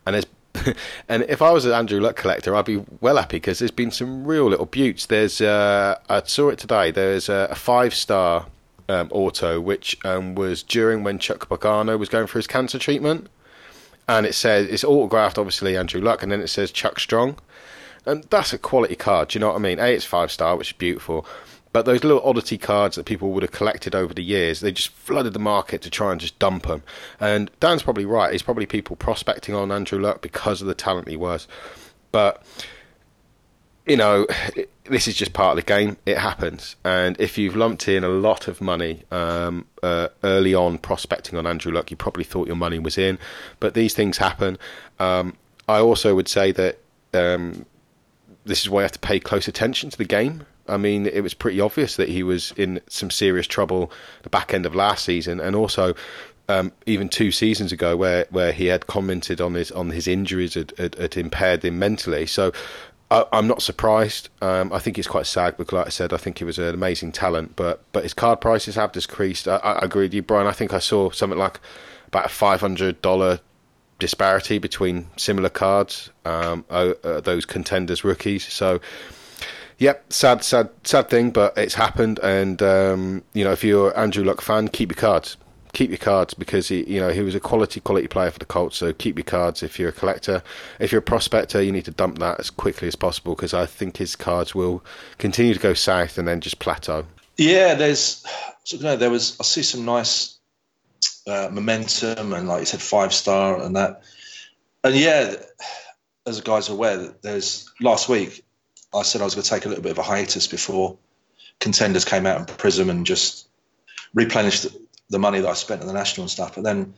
[0.07, 0.27] and there's
[1.09, 3.91] and if I was an Andrew Luck collector, I'd be well happy because there's been
[3.91, 5.07] some real little beauts.
[5.07, 6.91] There's uh, I saw it today.
[6.91, 8.47] There's a, a five star
[8.89, 13.29] um, auto which um, was during when Chuck Pagano was going for his cancer treatment
[14.09, 17.39] and it says it's autographed, obviously Andrew Luck, and then it says Chuck Strong,
[18.07, 19.29] and that's a quality card.
[19.29, 19.79] Do you know what I mean?
[19.79, 21.27] A, it's five star, which is beautiful.
[21.73, 24.91] But those little oddity cards that people would have collected over the years, they just
[24.91, 26.85] flooded the market to try and just dump them.
[27.19, 28.33] And Dan's probably right.
[28.33, 31.49] It's probably people prospecting on Andrew Luck because of the talent he was.
[32.13, 32.45] But
[33.87, 34.27] you know,
[34.85, 35.97] this is just part of the game.
[36.05, 40.79] It happens, and if you've lumped in a lot of money um, uh, early on
[40.79, 43.19] prospecting on Andrew Luck, you probably thought your money was in.
[43.61, 44.59] But these things happen.
[44.99, 45.37] Um,
[45.69, 46.79] I also would say that
[47.15, 47.65] um,
[48.45, 50.47] this is why you have to pay close attention to the game.
[50.69, 53.91] I mean, it was pretty obvious that he was in some serious trouble
[54.23, 55.95] the back end of last season, and also
[56.49, 60.55] um, even two seasons ago, where, where he had commented on his on his injuries
[60.55, 62.27] had, had, had impaired him mentally.
[62.27, 62.53] So
[63.15, 64.29] I, am not surprised.
[64.43, 66.75] Um, I think it's quite sad because, like I said, I think he was an
[66.75, 69.47] amazing talent, but but his card prices have decreased.
[69.47, 70.47] I, I agree with you, Brian.
[70.47, 71.61] I think I saw something like
[72.09, 73.41] about a five hundred dollar
[73.99, 78.53] disparity between similar cards, um, uh, those contenders rookies.
[78.53, 78.81] So,
[79.79, 82.19] yep, sad, sad, sad thing, but it's happened.
[82.21, 85.37] And um, you know, if you're Andrew Luck fan, keep your cards
[85.75, 88.45] keep your cards because he, you know, he was a quality quality player for the
[88.47, 88.79] Colts.
[88.79, 90.43] So keep your cards if you're a collector.
[90.79, 93.67] If you're a prospector, you need to dump that as quickly as possible because I
[93.67, 94.83] think his cards will
[95.19, 97.05] continue to go south and then just plateau.
[97.37, 98.25] Yeah, there's,
[98.69, 99.39] you know, there was.
[99.41, 100.39] I see some nice
[101.27, 104.03] uh, momentum and, like you said, five star and that.
[104.85, 105.35] And yeah,
[106.27, 108.45] as the guys are aware, there's last week
[108.95, 110.97] I said I was going to take a little bit of a hiatus before
[111.59, 113.49] contenders came out in Prizm and just
[114.15, 114.67] replenished
[115.11, 116.55] the money that I spent on the national and stuff.
[116.55, 116.95] But then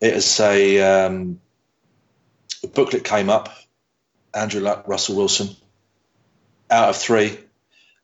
[0.00, 1.40] it is a, um,
[2.62, 3.54] a booklet came up,
[4.34, 5.56] Andrew Luck, Russell Wilson,
[6.70, 7.38] out of three,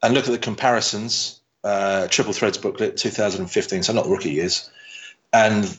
[0.02, 1.40] and look at the comparisons.
[1.64, 4.70] Uh, Triple Threads booklet, 2015, so not the rookie years,
[5.32, 5.78] and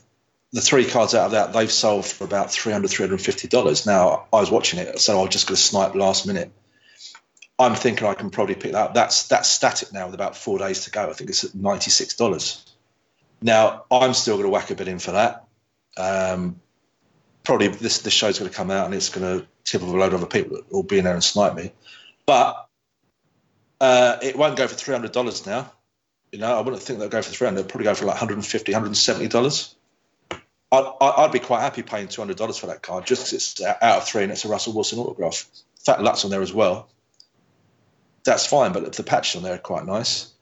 [0.51, 4.49] the three cards out of that they've sold for about 300 $350 now i was
[4.49, 6.51] watching it so i was just going to snipe last minute.
[7.59, 8.93] I'm thinking i can probably pick that up.
[8.93, 11.09] That's that's static now with about four days to go.
[11.09, 12.66] I think it's at $96
[13.41, 15.43] now i'm still going to whack a bit in for that
[15.97, 16.59] um,
[17.43, 19.97] probably this this show's going to come out and it's going to tip of a
[19.97, 21.71] load of other people that will be in there and snipe me
[22.25, 22.67] but
[23.79, 25.71] uh, it won't go for $300 now
[26.31, 28.73] you know i wouldn't think they'll go for 300 they'll probably go for like $150,
[28.73, 29.75] $170
[30.71, 33.61] I'd, I'd be quite happy paying two hundred dollars for that card just because it's
[33.63, 35.45] out of three and it's a Russell Wilson autograph.
[35.85, 36.89] Fat Luck's on there as well.
[38.25, 40.33] That's fine, but the patches on there are quite nice.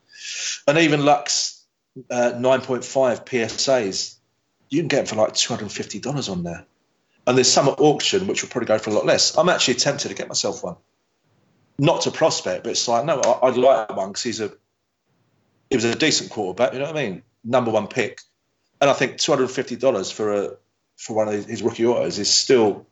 [0.67, 1.54] And even Luck's
[2.09, 4.15] uh, nine point five PSAs,
[4.69, 6.65] you can get them for like two hundred and fifty dollars on there.
[7.27, 9.35] And there's some at auction which will probably go for a lot less.
[9.37, 10.75] I'm actually tempted to get myself one,
[11.79, 14.51] not to prospect, but it's like no, I, would like one because he's a
[15.69, 16.73] he was a decent quarterback.
[16.73, 17.23] You know what I mean?
[17.43, 18.19] Number one pick
[18.81, 20.57] and I think two hundred and fifty dollars for a
[20.97, 22.85] for one of his rookie autos is still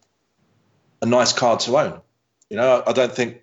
[1.02, 2.02] a nice card to own.
[2.50, 3.42] You know, I don't think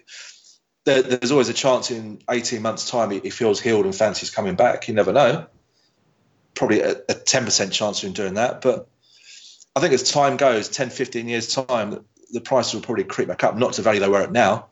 [0.85, 4.55] there, there's always a chance in eighteen months' time he, feels healed and fancies coming
[4.55, 4.89] back.
[4.89, 5.47] You never know.
[6.55, 8.89] Probably a ten percent chance of him doing that, but
[9.75, 13.45] I think as time goes, 10, 15 years time, the prices will probably creep back
[13.45, 13.57] up.
[13.57, 14.67] Not to the value they were at now,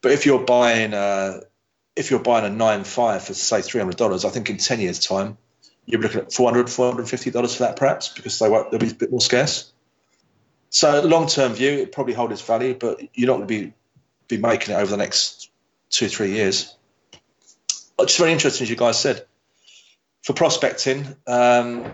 [0.00, 1.40] but if you're buying a,
[1.94, 4.80] if you're buying a nine five for say three hundred dollars, I think in ten
[4.80, 5.36] years' time
[5.88, 9.10] you're looking at $400, $450 for that perhaps because they won't, they'll be a bit
[9.10, 9.72] more scarce.
[10.68, 13.72] So long term view, it probably hold its value, but you're not going to be
[14.28, 15.47] be making it over the next
[15.90, 16.74] two three years.
[17.98, 19.26] It's very interesting, as you guys said.
[20.22, 21.90] For prospecting, um,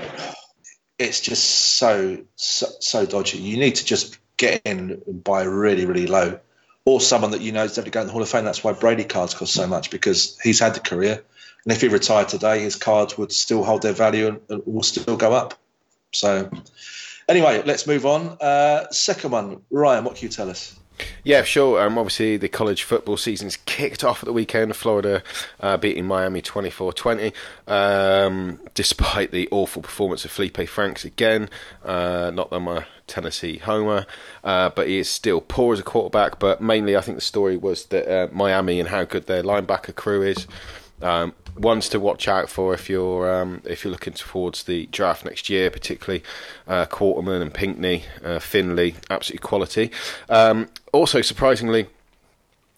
[0.98, 1.44] it's just
[1.78, 3.38] so, so so dodgy.
[3.38, 6.40] You need to just get in and buy really really low,
[6.84, 8.44] or someone that you know is definitely going to the Hall of Fame.
[8.44, 11.22] That's why Brady cards cost so much because he's had the career
[11.64, 14.82] and if he retired today, his cards would still hold their value and, and will
[14.82, 15.54] still go up.
[16.12, 16.50] So,
[17.28, 18.36] anyway, let's move on.
[18.40, 20.78] Uh, second one, Ryan, what can you tell us?
[21.24, 21.84] Yeah, sure.
[21.84, 24.76] Um, obviously, the college football season's kicked off at the weekend.
[24.76, 25.22] Florida
[25.60, 27.32] uh, beating Miami 24 20,
[27.66, 31.48] um, despite the awful performance of Felipe Franks again.
[31.84, 34.06] Uh, not that a Tennessee homer,
[34.42, 36.38] uh, but he is still poor as a quarterback.
[36.38, 39.94] But mainly, I think the story was that uh, Miami and how good their linebacker
[39.94, 40.46] crew is.
[41.02, 45.24] Um, ones to watch out for if you're um, if you're looking towards the draft
[45.24, 46.22] next year, particularly
[46.66, 49.90] uh, Quarterman and Pinckney, uh, Finley, absolutely quality.
[50.28, 51.86] Um, also, surprisingly,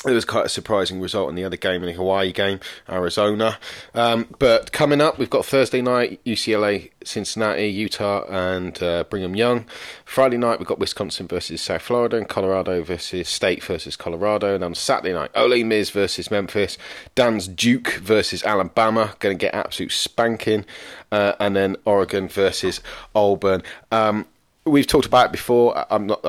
[0.05, 3.59] it was quite a surprising result in the other game in the Hawaii game, Arizona.
[3.95, 9.65] Um, but coming up, we've got Thursday night UCLA, Cincinnati, Utah, and uh, Brigham Young.
[10.05, 14.55] Friday night we've got Wisconsin versus South Florida, and Colorado versus State versus Colorado.
[14.55, 16.77] And on Saturday night, Ole Miss versus Memphis,
[17.15, 20.67] Dan's Duke versus Alabama, going to get absolute spanking,
[21.11, 22.81] uh, and then Oregon versus
[23.15, 23.63] Auburn.
[23.91, 24.27] Um,
[24.67, 25.87] we've talked about it before.
[25.91, 26.25] I'm not.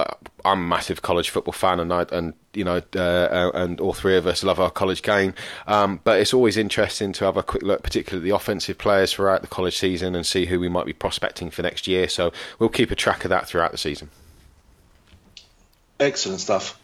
[0.45, 3.93] I'm a massive college football fan, and I, and you know, uh, uh, and all
[3.93, 5.33] three of us love our college game.
[5.65, 9.11] Um, but it's always interesting to have a quick look, particularly at the offensive players
[9.11, 12.07] throughout the college season, and see who we might be prospecting for next year.
[12.07, 14.09] So we'll keep a track of that throughout the season.
[15.99, 16.79] Excellent stuff.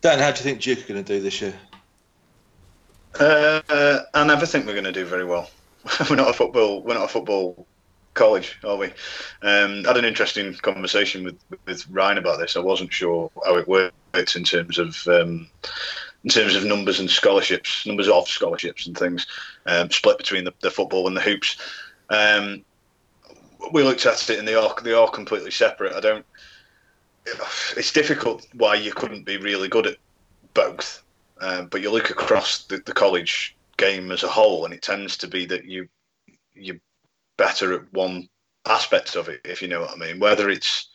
[0.00, 1.54] Dan, how do you think Duke are going to do this year?
[3.18, 5.48] Uh, I never think we're going to do very well.
[6.10, 6.82] we're not a football.
[6.82, 7.66] We're not a football
[8.14, 8.86] college, are we?
[9.42, 12.56] Um, had an interesting conversation with with Ryan about this.
[12.56, 15.48] I wasn't sure how it works in terms of um,
[16.24, 19.26] in terms of numbers and scholarships, numbers of scholarships and things,
[19.66, 21.56] um, split between the, the, football and the hoops.
[22.10, 22.64] Um,
[23.72, 25.94] we looked at it, and they are they are completely separate.
[25.94, 26.26] I don't.
[27.76, 29.96] It's difficult why you couldn't be really good at
[30.54, 31.02] both,
[31.40, 35.16] um, but you look across the, the college game as a whole, and it tends
[35.18, 35.88] to be that you
[36.54, 36.80] you
[37.36, 38.28] better at one
[38.66, 40.18] aspect of it, if you know what I mean.
[40.20, 40.88] Whether it's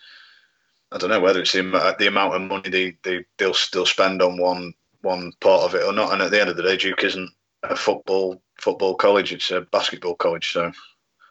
[0.91, 4.37] I don't know whether it's the, amount of money they, they they'll still spend on
[4.37, 6.13] one one part of it or not.
[6.13, 7.29] And at the end of the day, Duke isn't
[7.63, 10.51] a football football college; it's a basketball college.
[10.53, 10.71] So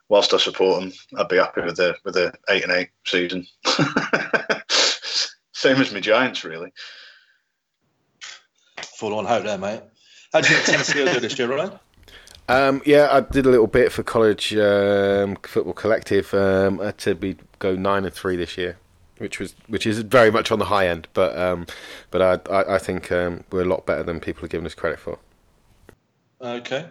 [0.09, 3.47] whilst I support them, I'd be happy with the with a eight and eight season.
[5.53, 6.71] Same as my Giants, really.
[8.99, 9.83] Full on hope there, mate.
[10.33, 11.79] How do you think Tennessee will do this year, Ryan?
[12.49, 17.37] Um, yeah, I did a little bit for college um, football collective um, to be
[17.59, 18.79] go nine and three this year,
[19.19, 21.67] which was which is very much on the high end, but um,
[22.11, 24.75] but I I, I think um, we're a lot better than people are giving us
[24.75, 25.19] credit for.
[26.41, 26.87] Okay.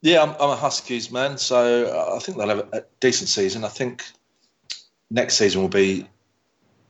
[0.00, 3.64] Yeah, I'm, I'm a Huskies man, so I think they'll have a decent season.
[3.64, 4.04] I think
[5.10, 6.08] next season will be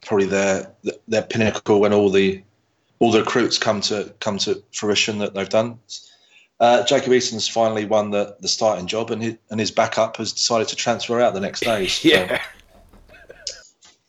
[0.02, 0.72] probably their
[1.06, 2.42] their pinnacle when all the
[2.98, 5.78] all the recruits come to come to fruition that they've done.
[6.60, 10.32] Uh, Jacob Eason's finally won the, the starting job, and his, and his backup has
[10.32, 11.86] decided to transfer out the next day.
[11.98, 12.08] So.
[12.08, 12.42] yeah.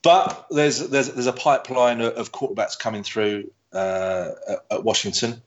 [0.02, 4.32] But there's there's there's a pipeline of quarterbacks coming through uh,
[4.72, 5.42] at Washington.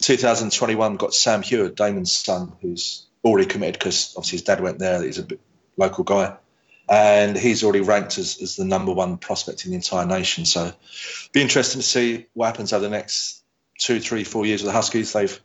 [0.00, 5.02] 2021 got Sam Huard, Damon's son, who's already committed because obviously his dad went there.
[5.02, 5.26] He's a
[5.76, 6.36] local guy,
[6.88, 10.44] and he's already ranked as, as the number one prospect in the entire nation.
[10.44, 13.42] So, it'd be interesting to see what happens over the next
[13.78, 15.12] two, three, four years with the Huskies.
[15.12, 15.40] They've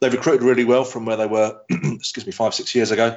[0.00, 3.16] they've recruited really well from where they were, excuse me, five, six years ago.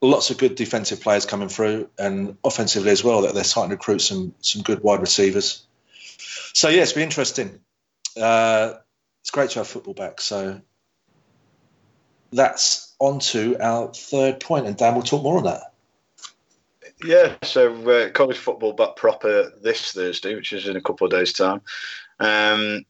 [0.00, 3.22] Lots of good defensive players coming through, and offensively as well.
[3.22, 5.64] That they're starting to recruit some some good wide receivers.
[6.54, 7.60] So yeah, it's been interesting.
[8.20, 8.74] Uh,
[9.20, 10.20] it's great to have football back.
[10.20, 10.60] So
[12.32, 15.72] that's on to our third point, and Dan will talk more on that.
[17.04, 21.10] Yeah, so uh, college football back proper this Thursday, which is in a couple of
[21.10, 21.60] days' time.
[22.20, 22.84] Um,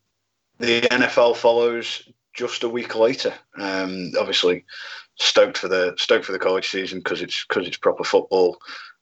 [0.58, 3.32] the NFL follows just a week later.
[3.58, 4.64] Um, obviously,
[5.18, 8.58] stoked for the stoked for the college season because it's because it's proper football.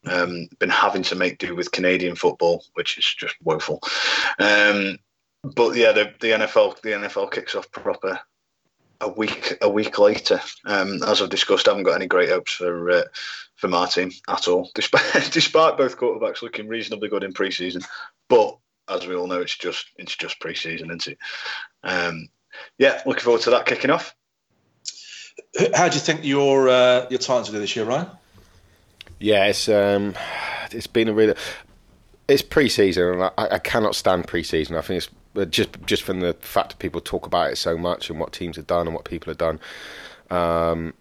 [0.06, 3.80] Um, been having to make do with Canadian football, which is just woeful.
[4.38, 4.98] Um,
[5.42, 8.20] but yeah, the, the NFL the NFL kicks off proper
[9.00, 10.40] a week a week later.
[10.66, 13.04] Um, as I've discussed, I haven't got any great hopes for uh,
[13.56, 17.86] for my team at all, despite despite both quarterbacks looking reasonably good in preseason.
[18.28, 18.56] But
[18.88, 21.18] as we all know, it's just it's just preseason, isn't it?
[22.78, 24.14] Yeah, looking forward to that kicking off.
[25.74, 28.06] How do you think your uh, your Titans will do this year, Ryan?
[29.18, 30.14] Yeah, it's um,
[30.70, 31.34] it's been a really
[32.28, 34.76] it's pre-season, and I, I cannot stand pre-season.
[34.76, 37.76] I think it's uh, just just from the fact that people talk about it so
[37.76, 39.60] much and what teams have done and what people have done.
[40.30, 40.94] Um,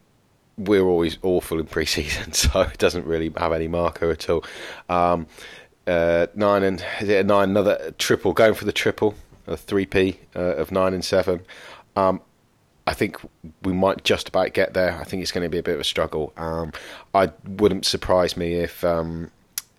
[0.57, 4.43] we're always awful in pre-season, so it doesn't really have any marker at all.
[4.89, 5.27] Um,
[5.87, 7.51] uh, nine and is it a nine?
[7.51, 9.15] Another triple, going for the triple
[9.49, 11.41] a three P uh, of nine and seven.
[11.95, 12.21] Um,
[12.87, 13.17] I think
[13.63, 14.97] we might just about get there.
[14.99, 16.33] I think it's going to be a bit of a struggle.
[16.37, 16.71] Um,
[17.13, 19.29] I wouldn't surprise me if um,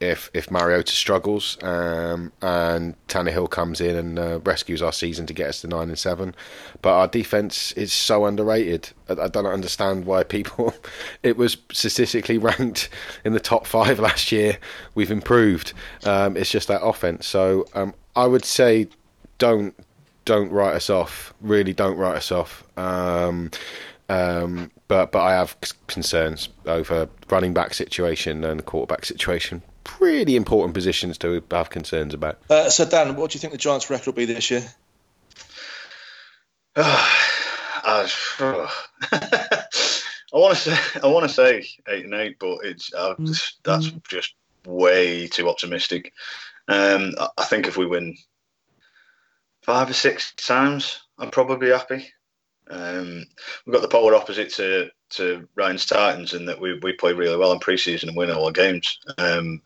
[0.01, 5.35] if if Mariota struggles um, and Tannehill comes in and uh, rescues our season to
[5.35, 6.35] get us to nine and seven.
[6.83, 8.91] But our defense is so underrated.
[9.09, 10.75] I, I don't understand why people.
[11.23, 12.89] It was statistically ranked
[13.25, 14.59] in the top five last year.
[14.95, 15.75] We've improved.
[16.05, 17.27] Um, it's just that offense.
[17.27, 18.89] So um, I would say
[19.41, 19.75] don't
[20.25, 21.35] don't write us off.
[21.41, 22.63] Really, don't write us off.
[22.79, 23.51] Um,
[24.09, 25.57] um, but but I have
[25.89, 29.63] concerns over running back situation and quarterback situation.
[29.83, 32.39] Pretty important positions to have concerns about.
[32.49, 34.63] Uh, so Dan, what do you think the Giants' record will be this year?
[40.33, 43.15] I want to say I want to say eight and eight, but it's uh,
[43.65, 44.35] that's just
[44.67, 46.13] way too optimistic.
[46.69, 48.17] Um, I think if we win
[49.63, 52.07] five or six times, I'm probably happy.
[52.71, 53.25] Um,
[53.67, 57.37] we've got the polar opposite to to Ryan's Titans in that we, we play really
[57.37, 59.01] well in preseason and win all our games.
[59.19, 59.61] Um,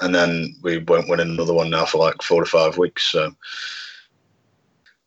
[0.00, 3.04] and then we won't win another one now for like four to five weeks.
[3.04, 3.34] So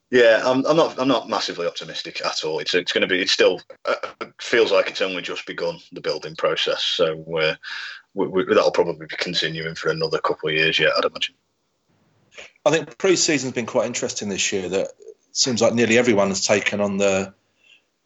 [0.10, 2.60] yeah, I'm, I'm not I'm not massively optimistic at all.
[2.60, 3.96] It's it's going to be it's still uh,
[4.42, 6.84] feels like it's only just begun the building process.
[6.84, 7.56] So uh,
[8.14, 11.36] we, we, that'll probably be continuing for another couple of years yet, I'd imagine.
[12.68, 14.68] I think pre-season's been quite interesting this year.
[14.68, 14.90] That
[15.32, 17.34] seems like nearly everyone has taken on the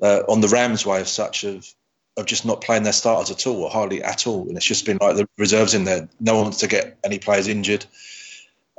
[0.02, 1.68] uh, on the Rams way of such of
[2.16, 4.86] of just not playing their starters at all or hardly at all, and it's just
[4.86, 6.08] been like the reserves in there.
[6.20, 7.86] No one wants to get any players injured.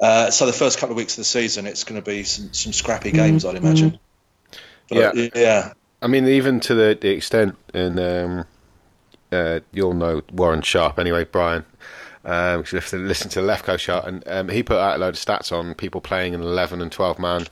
[0.00, 2.52] Uh, so the first couple of weeks of the season, it's going to be some,
[2.52, 3.98] some scrappy games, I'd imagine.
[4.88, 5.72] But yeah, uh, yeah.
[6.00, 8.44] I mean, even to the, the extent, and um,
[9.30, 11.64] uh, you'll know Warren Sharp anyway, Brian
[12.24, 15.50] um, listen to the Lefko shot, and um, he put out a load of stats
[15.50, 17.46] on people playing in 11 and 12 man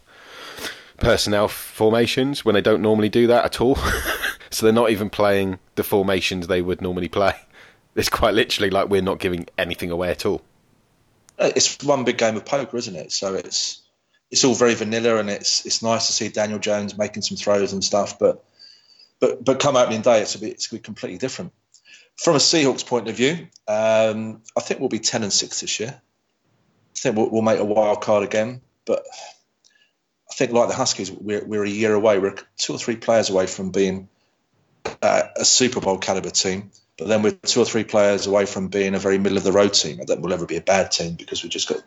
[0.99, 3.77] personnel formations when they don't normally do that at all.
[4.51, 7.35] so they're not even playing the formations they would normally play.
[7.97, 10.43] It's quite literally like we're not giving anything away at all.
[11.37, 13.11] Uh, it's one big game of poker, isn't it?
[13.11, 13.83] So it's
[14.31, 17.73] it's all very vanilla, and it's it's nice to see Daniel Jones making some throws
[17.73, 18.17] and stuff.
[18.17, 18.45] But
[19.19, 21.53] but but come opening day, it's a bit it's completely different
[22.23, 25.81] from a Seahawks point of view, um, I think we'll be ten and six this
[25.81, 25.99] year.
[25.99, 29.07] I think we'll, we'll, make a wild card again, but
[30.31, 32.19] I think like the Huskies, we're, we're a year away.
[32.19, 34.09] We're two or three players away from being
[35.01, 36.71] uh, a Super Bowl caliber team.
[36.99, 39.53] But then we're two or three players away from being a very middle of the
[39.53, 39.99] road team.
[40.03, 41.79] I think we'll ever be a bad team because we just got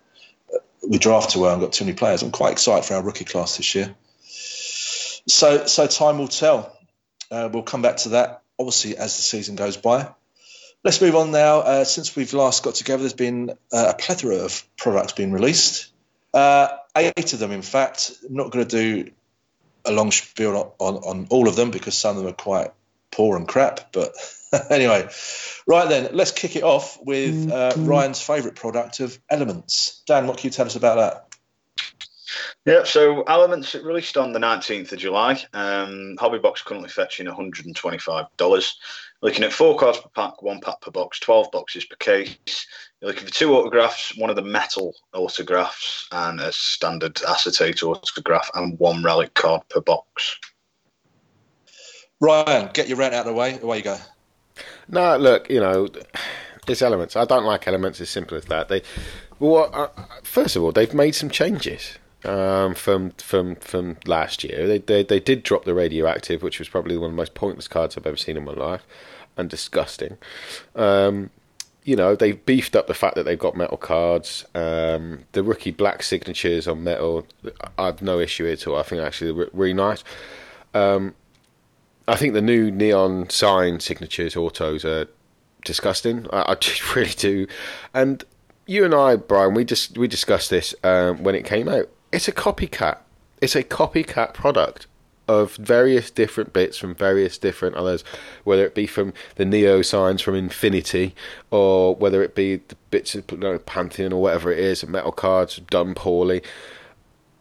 [0.87, 2.23] we draft too well and got too many players.
[2.23, 3.93] I'm quite excited for our rookie class this year.
[5.27, 6.75] So so time will tell.
[7.29, 10.09] Uh, we'll come back to that obviously as the season goes by.
[10.83, 11.59] Let's move on now.
[11.59, 15.91] Uh, since we've last got together, there's been uh, a plethora of products being released.
[16.33, 16.67] Uh,
[16.97, 18.11] eight of them, in fact.
[18.27, 19.11] I'm not going to do
[19.85, 22.71] a long spiel on, on, on all of them because some of them are quite
[23.11, 23.93] poor and crap.
[23.93, 24.13] But
[24.69, 25.07] anyway,
[25.67, 27.85] right then, let's kick it off with uh, mm-hmm.
[27.85, 30.01] Ryan's favourite product of Elements.
[30.05, 31.27] Dan, what can you tell us about that?
[32.65, 35.43] Yeah, so Elements it released on the 19th of July.
[35.53, 38.73] Um, Hobby box currently fetching $125.
[39.23, 42.67] Looking at four cards per pack, one pack per box, 12 boxes per case.
[42.99, 48.51] You're looking for two autographs, one of the metal autographs, and a standard acetate autograph,
[48.53, 50.37] and one relic card per box.
[52.19, 53.57] Ryan, get your rant out of the way.
[53.61, 53.97] Away you go.
[54.89, 55.87] No, look, you know,
[56.67, 57.15] it's elements.
[57.15, 58.01] I don't like elements.
[58.01, 58.67] As simple as that.
[58.67, 58.81] They,
[59.39, 59.87] well, uh,
[60.23, 64.67] first of all, they've made some changes um, from from from last year.
[64.67, 67.67] They, they they did drop the radioactive, which was probably one of the most pointless
[67.67, 68.85] cards I've ever seen in my life,
[69.37, 70.17] and disgusting.
[70.75, 71.29] Um,
[71.83, 74.45] you know, they've beefed up the fact that they've got metal cards.
[74.55, 77.27] Um, the rookie black signatures on metal,
[77.77, 78.77] I've no issue at all.
[78.77, 80.03] I think actually they're really nice.
[80.73, 81.13] Um,
[82.07, 85.07] I think the new neon sign signatures autos are
[85.65, 86.27] disgusting.
[86.31, 86.57] I, I
[86.95, 87.47] really do.
[87.93, 88.23] And
[88.65, 91.89] you and I, Brian, we just we discussed this um, when it came out.
[92.13, 92.99] It's a copycat.
[93.41, 94.85] It's a copycat product
[95.27, 98.03] of various different bits from various different others,
[98.43, 101.15] whether it be from the Neo signs from Infinity,
[101.49, 105.11] or whether it be the bits of you know, Pantheon or whatever it is, metal
[105.11, 106.43] cards done poorly.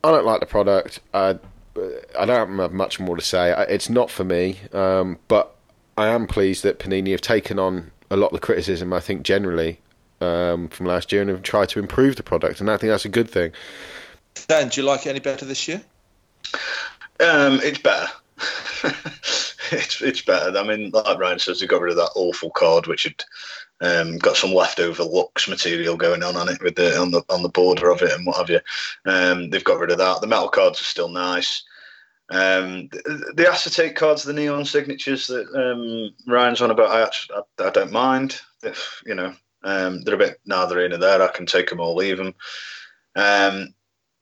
[0.02, 1.00] I don't like the product.
[1.12, 1.38] I
[2.18, 3.54] I don't have much more to say.
[3.68, 5.54] It's not for me, um, but
[5.98, 8.92] I am pleased that Panini have taken on a lot of the criticism.
[8.92, 9.80] I think generally
[10.22, 13.04] um, from last year and have tried to improve the product, and I think that's
[13.04, 13.52] a good thing.
[14.48, 15.82] Dan, do you like it any better this year?
[17.20, 18.10] Um, it's better.
[19.72, 20.56] it's it's better.
[20.58, 23.24] I mean, like Ryan says, they got rid of that awful card, which had
[23.80, 27.42] um, got some leftover lux material going on on it with the on the on
[27.42, 28.60] the border of it and what have you.
[29.06, 30.20] Um, they've got rid of that.
[30.20, 31.62] The metal cards are still nice.
[32.30, 37.36] Um, the, the, acetate cards, the neon signatures that um, Ryan's on about, I actually
[37.58, 38.40] I, I don't mind.
[38.62, 41.20] If you know, um, they're a bit neither in or there.
[41.20, 42.34] I can take them or leave them.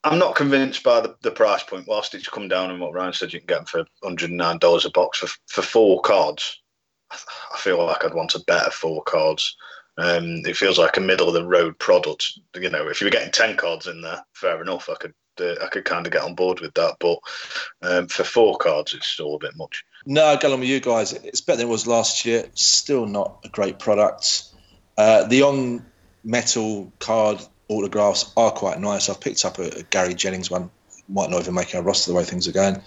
[0.02, 1.86] I'm not convinced by the, the price point.
[1.86, 4.84] Whilst it's come down and what Ryan said, you can get them for 109 dollars
[4.84, 6.60] a box for for four cards.
[7.10, 9.56] I feel like I'd want a better four cards.
[9.98, 12.38] Um, it feels like a middle of the road product.
[12.54, 14.88] You know, if you were getting ten cards in there, fair enough.
[14.88, 16.96] I could uh, I could kind of get on board with that.
[16.98, 17.18] But
[17.82, 19.84] um, for four cards, it's still a bit much.
[20.06, 21.12] No, I get on with you guys.
[21.12, 22.46] It's better than it was last year.
[22.54, 24.44] Still not a great product.
[24.96, 25.84] Uh, the on
[26.24, 29.08] metal card autographs are quite nice.
[29.08, 30.70] I've picked up a, a Gary Jennings one.
[31.08, 32.82] Might not even make our roster the way things are going.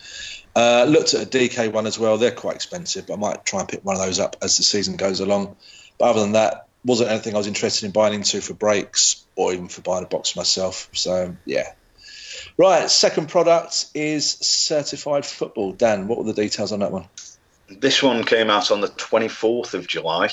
[0.56, 2.18] Uh, looked at a DK one as well.
[2.18, 4.64] They're quite expensive, but I might try and pick one of those up as the
[4.64, 5.56] season goes along.
[5.98, 9.54] But other than that, wasn't anything I was interested in buying into for breaks or
[9.54, 10.90] even for buying a box myself.
[10.94, 11.74] So yeah.
[12.58, 15.72] Right, second product is certified football.
[15.72, 17.06] Dan, what were the details on that one?
[17.70, 20.30] This one came out on the 24th of July,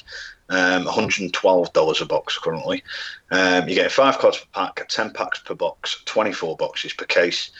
[0.51, 2.83] um, $112 a box currently.
[3.31, 7.51] Um, you get five cards per pack, 10 packs per box, 24 boxes per case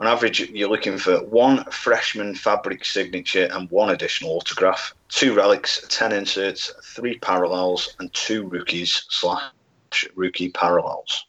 [0.00, 5.84] on average, you're looking for one freshman fabric signature and one additional autograph, two relics,
[5.88, 9.50] 10 inserts, three parallels, and two rookies slash
[10.14, 11.26] rookie parallels.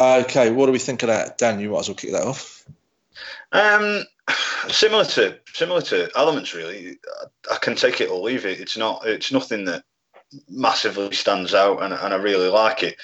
[0.00, 1.38] Okay, what do we think of that?
[1.38, 2.64] Dan, you might as well kick that off.
[3.52, 4.02] Um,
[4.68, 6.98] similar to similar to elements, really.
[7.52, 8.60] I can take it or leave it.
[8.60, 9.06] It's not.
[9.06, 9.84] It's nothing that
[10.48, 12.96] massively stands out, and, and I really like it.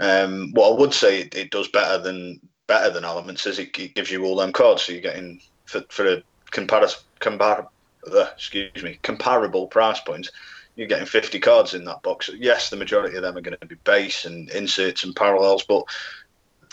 [0.00, 3.78] Um, what I would say it, it does better than better than Elements is it,
[3.78, 7.66] it gives you all them cards, so you're getting for for a compar compar
[8.12, 10.30] uh, excuse me comparable price point.
[10.76, 12.28] You're getting 50 cards in that box.
[12.36, 15.84] Yes, the majority of them are going to be base and inserts and parallels, but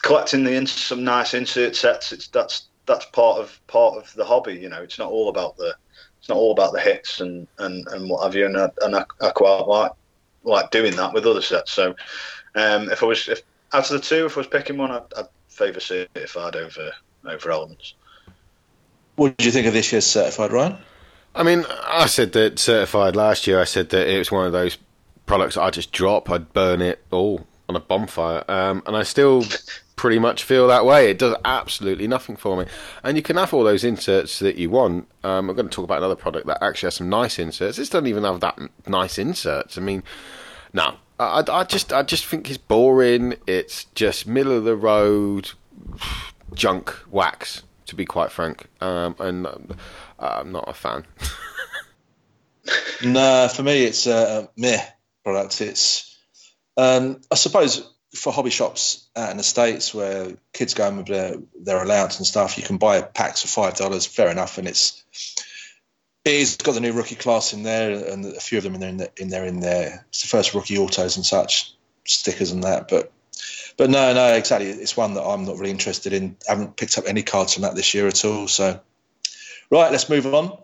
[0.01, 4.55] collecting the some nice insert sets, it's that's that's part of part of the hobby.
[4.55, 5.75] You know, it's not all about the
[6.19, 8.45] it's not all about the hits and and, and what have you.
[8.47, 9.91] And, I, and I, I quite like
[10.43, 11.71] like doing that with other sets.
[11.71, 11.95] So
[12.55, 13.41] um, if I was if
[13.73, 16.91] out of the two, if I was picking one, I'd, I'd favour certified over
[17.25, 17.93] over elements.
[19.15, 20.77] What did you think of this year's certified, Ryan?
[21.35, 23.61] I mean, I said that certified last year.
[23.61, 24.77] I said that it was one of those
[25.25, 26.29] products I just drop.
[26.29, 29.45] I'd burn it all on a bonfire, um, and I still
[30.01, 31.11] pretty much feel that way.
[31.11, 32.65] It does absolutely nothing for me.
[33.03, 35.07] And you can have all those inserts that you want.
[35.23, 37.77] Um, I'm going to talk about another product that actually has some nice inserts.
[37.77, 39.77] This doesn't even have that nice inserts.
[39.77, 40.01] I mean,
[40.73, 43.35] no, I, I just I just think it's boring.
[43.45, 45.51] It's just middle of the road
[46.55, 48.65] junk wax, to be quite frank.
[48.81, 49.59] Um, and uh,
[50.17, 51.05] I'm not a fan.
[53.05, 54.83] no, for me, it's a meh
[55.23, 55.61] product.
[55.61, 56.17] It's
[56.75, 61.07] um, I suppose for hobby shops out in the states where kids go in with
[61.07, 64.05] their, their allowance and stuff, you can buy packs for five dollars.
[64.05, 65.03] Fair enough, and it's
[66.23, 68.89] it's got the new rookie class in there, and a few of them in there
[68.89, 70.05] in, the, in there in there.
[70.09, 71.73] It's the first rookie autos and such
[72.05, 73.11] stickers and that, but.
[73.77, 74.69] But no, no, exactly.
[74.69, 76.35] It's one that I'm not really interested in.
[76.47, 78.47] I haven't picked up any cards from that this year at all.
[78.47, 78.79] So,
[79.71, 80.57] right, let's move on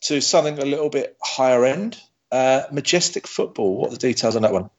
[0.00, 2.00] to something a little bit higher end.
[2.32, 3.76] Uh, Majestic Football.
[3.76, 4.70] What are the details on that one?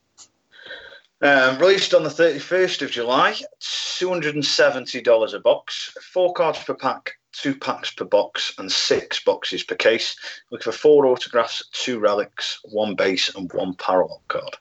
[1.20, 7.56] Um, released on the 31st of July, $270 a box, four cards per pack, two
[7.56, 10.16] packs per box, and six boxes per case.
[10.52, 14.58] Looking for four autographs, two relics, one base, and one parallel card.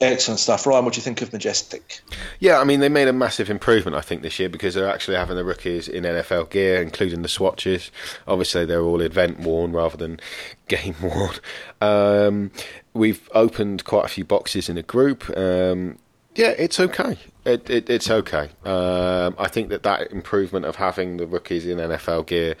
[0.00, 0.66] Excellent stuff.
[0.66, 2.02] Ryan, what do you think of Majestic?
[2.38, 5.16] Yeah, I mean, they made a massive improvement, I think, this year because they're actually
[5.16, 7.90] having the rookies in NFL gear, including the swatches.
[8.28, 10.20] Obviously, they're all event worn rather than
[10.68, 11.36] game worn.
[11.80, 12.50] Um,
[12.92, 15.34] we've opened quite a few boxes in a group.
[15.34, 15.98] Um,
[16.34, 17.16] yeah, it's okay.
[17.46, 18.50] It, it, it's okay.
[18.66, 22.56] Um, I think that that improvement of having the rookies in NFL gear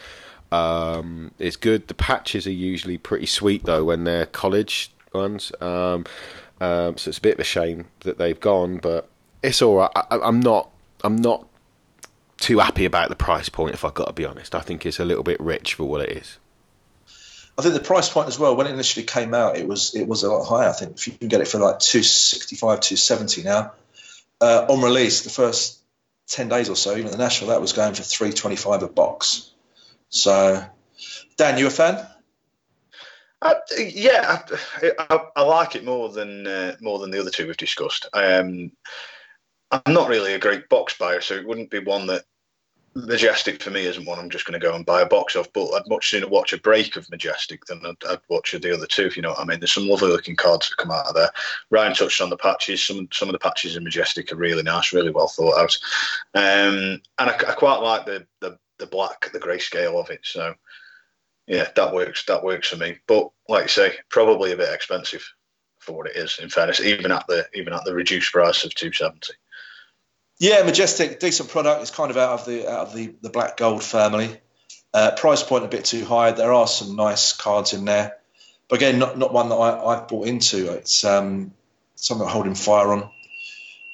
[0.52, 1.88] um, is good.
[1.88, 5.52] The patches are usually pretty sweet, though, when they're college ones.
[5.60, 6.06] Um,
[6.60, 9.08] um, so it's a bit of a shame that they've gone, but
[9.42, 9.90] it's all right.
[9.94, 10.70] I, I'm not.
[11.04, 11.46] I'm not
[12.38, 13.74] too happy about the price point.
[13.74, 16.00] If I've got to be honest, I think it's a little bit rich for what
[16.02, 16.38] it is.
[17.58, 20.06] I think the price point as well when it initially came out, it was it
[20.06, 20.68] was a lot higher.
[20.68, 23.72] I think if you can get it for like two sixty five, two seventy now,
[24.40, 25.78] uh, on release, the first
[26.26, 28.88] ten days or so, even the national, that was going for three twenty five a
[28.88, 29.50] box.
[30.08, 30.62] So,
[31.36, 32.06] Dan, you a fan?
[33.42, 34.42] Uh, yeah,
[34.82, 38.08] I, I, I, like it more than uh, more than the other two we've discussed.
[38.14, 38.72] Um,
[39.70, 42.24] I'm not really a great box buyer, so it wouldn't be one that
[42.94, 45.52] Majestic for me isn't one I'm just going to go and buy a box of.
[45.52, 48.86] But I'd much sooner watch a break of Majestic than I'd, I'd watch the other
[48.86, 49.04] two.
[49.04, 49.60] If you know what I mean.
[49.60, 51.30] There's some lovely looking cards that come out of there.
[51.68, 52.82] Ryan touched on the patches.
[52.82, 55.76] Some some of the patches in Majestic are really nice, really well thought out,
[56.34, 60.20] um, and I, I quite like the, the the black, the grayscale of it.
[60.22, 60.54] So
[61.46, 62.24] yeah, that works.
[62.26, 62.98] That works for me.
[63.06, 65.24] But like you say, probably a bit expensive
[65.78, 66.38] for what it is.
[66.42, 69.34] In fairness, even at the even at the reduced price of two seventy.
[70.38, 71.80] Yeah, majestic, decent product.
[71.80, 74.38] It's kind of out of the out of the, the black gold family.
[74.92, 76.32] Uh, price point a bit too high.
[76.32, 78.16] There are some nice cards in there,
[78.68, 80.72] but again, not not one that I, I've bought into.
[80.72, 81.52] It's um,
[81.94, 83.10] something I'm holding fire on.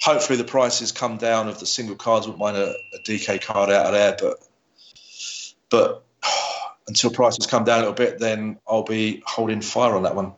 [0.03, 2.27] Hopefully, the prices come down of the single cards.
[2.27, 4.39] Wouldn't mind a, a DK card out of there, but
[5.71, 6.05] but
[6.89, 10.33] until prices come down a little bit, then I'll be holding fire on that one.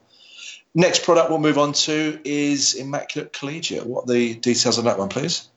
[0.75, 3.87] Next product we'll move on to is Immaculate Collegiate.
[3.87, 5.49] What are the details on that one, please?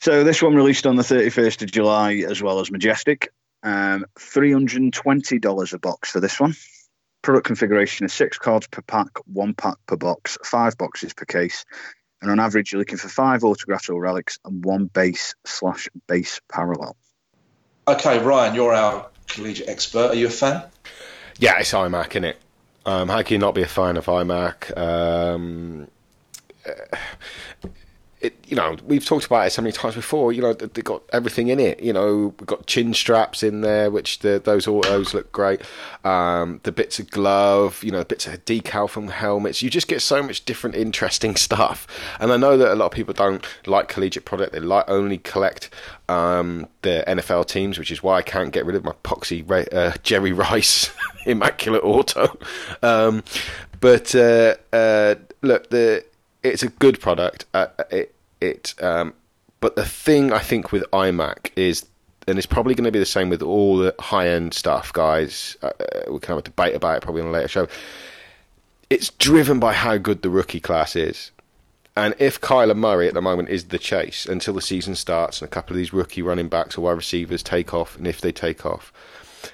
[0.00, 3.32] So this one released on the 31st of July as well as Majestic.
[3.62, 6.54] Um, $320 a box for this one.
[7.22, 11.64] Product configuration is six cards per pack, one pack per box, five boxes per case.
[12.20, 16.40] And on average, you're looking for five autographs or relics and one base slash base
[16.52, 16.96] parallel.
[17.88, 20.10] Okay, Ryan, you're our collegiate expert.
[20.10, 20.62] Are you a fan?
[21.38, 22.38] Yeah, it's Immac, isn't it?
[22.84, 24.76] Um, how can you not be a fan of Immac?
[24.76, 25.88] Um,
[28.20, 30.32] it, you know, we've talked about it so many times before.
[30.32, 31.80] You know, they've got everything in it.
[31.80, 35.60] You know, we've got chin straps in there, which the, those autos look great.
[36.04, 39.62] Um, the bits of glove, you know, bits of decal from helmets.
[39.62, 41.86] You just get so much different, interesting stuff.
[42.18, 44.52] And I know that a lot of people don't like collegiate product.
[44.52, 45.68] They like only collect
[46.08, 49.92] um, the NFL teams, which is why I can't get rid of my poxy uh,
[50.02, 50.90] Jerry Rice
[51.26, 52.38] immaculate auto.
[52.82, 53.24] Um,
[53.80, 56.04] but uh, uh, look, the
[56.48, 57.44] it's a good product.
[57.54, 59.14] Uh, it, it um,
[59.60, 61.86] but the thing I think with Immac is,
[62.28, 65.56] and it's probably going to be the same with all the high end stuff, guys.
[65.62, 67.68] Uh, uh, we can have a debate about it probably on a later show.
[68.90, 71.32] It's driven by how good the rookie class is.
[71.96, 75.48] And if Kyler Murray at the moment is the chase until the season starts and
[75.48, 78.32] a couple of these rookie running backs or wide receivers take off, and if they
[78.32, 78.92] take off,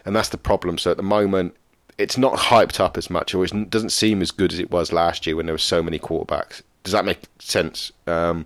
[0.05, 0.77] and that's the problem.
[0.77, 1.55] So at the moment,
[1.99, 4.93] it's not hyped up as much, or it doesn't seem as good as it was
[4.93, 6.63] last year when there were so many quarterbacks.
[6.85, 7.93] Does that make sense?
[8.07, 8.45] Um,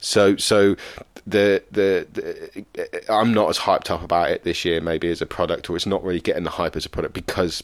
[0.00, 0.76] so so
[1.26, 5.26] the, the, the I'm not as hyped up about it this year maybe as a
[5.26, 7.62] product, or it's not really getting the hype as a product because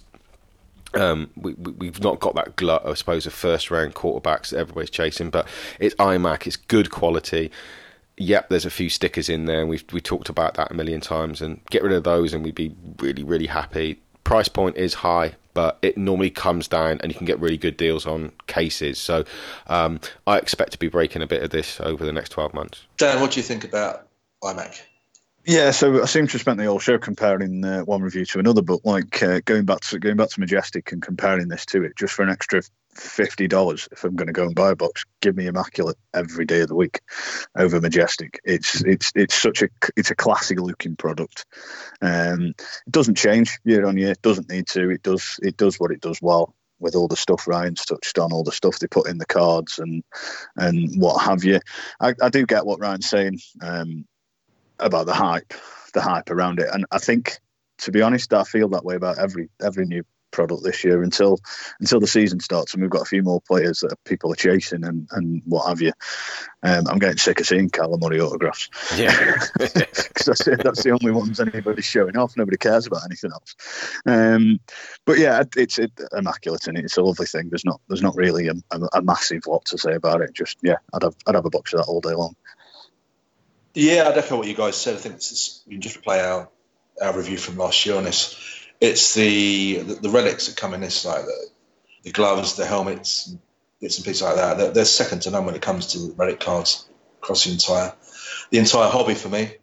[0.95, 4.59] Um, we, we, have not got that glut, I suppose, of first round quarterbacks that
[4.59, 5.49] everybody's chasing, but
[5.81, 7.51] it's Immac, it's good quality.
[8.19, 11.01] Yep, there's a few stickers in there, and we've we talked about that a million
[11.01, 11.41] times.
[11.41, 14.01] And get rid of those, and we'd be really, really happy.
[14.25, 17.77] Price point is high, but it normally comes down, and you can get really good
[17.77, 18.99] deals on cases.
[18.99, 19.25] So
[19.67, 22.87] um, I expect to be breaking a bit of this over the next 12 months.
[22.97, 24.07] Dan, what do you think about
[24.43, 24.83] Immac?
[25.45, 28.39] Yeah, so I seem to have spent the whole show comparing uh, one review to
[28.39, 31.83] another, but like uh, going back to going back to Majestic and comparing this to
[31.83, 32.63] it, just for an extra
[32.95, 36.45] fifty dollars, if I'm going to go and buy a box, give me Immaculate every
[36.45, 37.01] day of the week
[37.57, 38.41] over Majestic.
[38.45, 41.47] It's it's it's such a it's a classic looking product.
[42.01, 44.13] Um, it doesn't change year on year.
[44.13, 44.91] It doesn't need to.
[44.91, 48.33] It does it does what it does well with all the stuff Ryan's touched on,
[48.33, 50.03] all the stuff they put in the cards and
[50.57, 51.61] and what have you.
[52.01, 53.39] I, I do get what Ryan's saying.
[53.63, 54.07] Um,
[54.83, 55.55] about the hype,
[55.95, 56.69] the hype around it.
[56.73, 57.39] And I think,
[57.79, 61.39] to be honest, I feel that way about every every new product this year until
[61.81, 64.85] until the season starts and we've got a few more players that people are chasing
[64.85, 65.93] and, and what have you.
[66.65, 68.69] Um, I'm getting sick of seeing Kyler Murray autographs.
[68.97, 72.37] Yeah, because that's, that's the only ones anybody's showing off.
[72.37, 73.55] Nobody cares about anything else.
[74.07, 74.61] Um,
[75.05, 76.85] but yeah, it's it, immaculate and it.
[76.85, 77.49] it's a lovely thing.
[77.51, 80.33] There's not there's not really a, a, a massive lot to say about it.
[80.35, 82.35] Just yeah, I'd have I'd have a box of that all day long.
[83.75, 84.95] Yeah, I would echo what you guys said.
[84.95, 86.49] I think is, we can just play our
[87.01, 88.62] our review from last year on this.
[88.83, 91.47] It's the the, the relics that come in this, like the,
[92.03, 93.33] the, gloves, the helmets,
[93.81, 94.59] bits and pieces like that.
[94.59, 96.89] They're, they're, second to none when it comes to relic cards
[97.23, 97.95] across the entire
[98.51, 99.55] the entire hobby for me.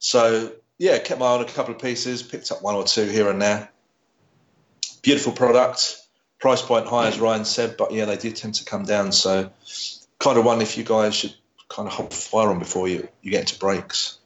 [0.00, 3.06] So yeah, kept my eye on a couple of pieces, picked up one or two
[3.06, 3.70] here and there.
[5.02, 5.96] Beautiful product,
[6.40, 9.12] price point high as Ryan said, but yeah, they did tend to come down.
[9.12, 9.52] So
[10.18, 11.34] kind of one if you guys should
[11.68, 14.18] kind of hop fire on before you, you get into breaks.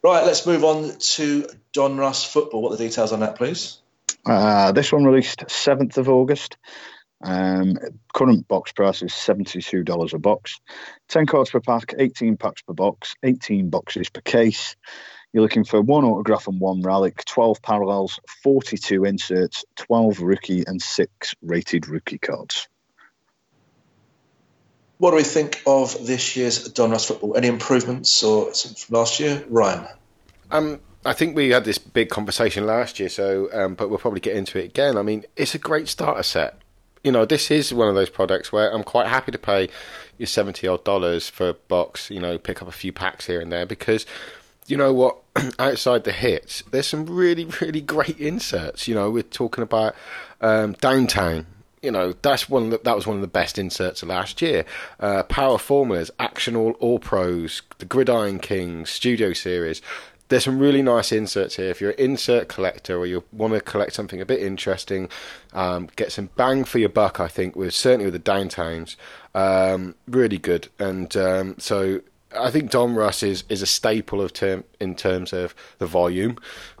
[0.00, 2.62] Right, let's move on to Donruss football.
[2.62, 3.78] What are the details on that, please?
[4.24, 6.56] Uh, this one released 7th of August.
[7.22, 7.76] Um,
[8.12, 10.60] current box price is $72 a box.
[11.08, 14.76] 10 cards per pack, 18 packs per box, 18 boxes per case.
[15.32, 20.80] You're looking for one autograph and one relic, 12 parallels, 42 inserts, 12 rookie, and
[20.80, 22.68] 6 rated rookie cards.
[24.98, 27.36] What do we think of this year's Donruss football?
[27.36, 29.88] Any improvements or from last year, Ryan?
[30.52, 34.20] Um, I think we had this big conversation last year, so um, but we'll probably
[34.20, 34.96] get into it again.
[34.96, 36.58] I mean, it's a great starter set.
[37.02, 39.68] You know, this is one of those products where I'm quite happy to pay
[40.16, 42.10] your seventy odd dollars for a box.
[42.10, 44.06] You know, pick up a few packs here and there because
[44.66, 45.18] you know what?
[45.58, 48.88] Outside the hits, there's some really, really great inserts.
[48.88, 49.94] You know, we're talking about
[50.40, 51.46] um, Downtown,
[51.84, 54.64] you know that's one the, that was one of the best inserts of last year.
[54.98, 59.82] Uh, Power Formulas, Action All All Pros, the Gridiron Kings, Studio Series.
[60.28, 61.68] There's some really nice inserts here.
[61.70, 65.08] If you're an insert collector or you want to collect something a bit interesting,
[65.52, 67.20] um, get some bang for your buck.
[67.20, 68.96] I think with certainly with the downtowns,
[69.34, 70.68] um, really good.
[70.78, 72.00] And um, so
[72.38, 76.38] I think Donruss is is a staple of term in terms of the volume.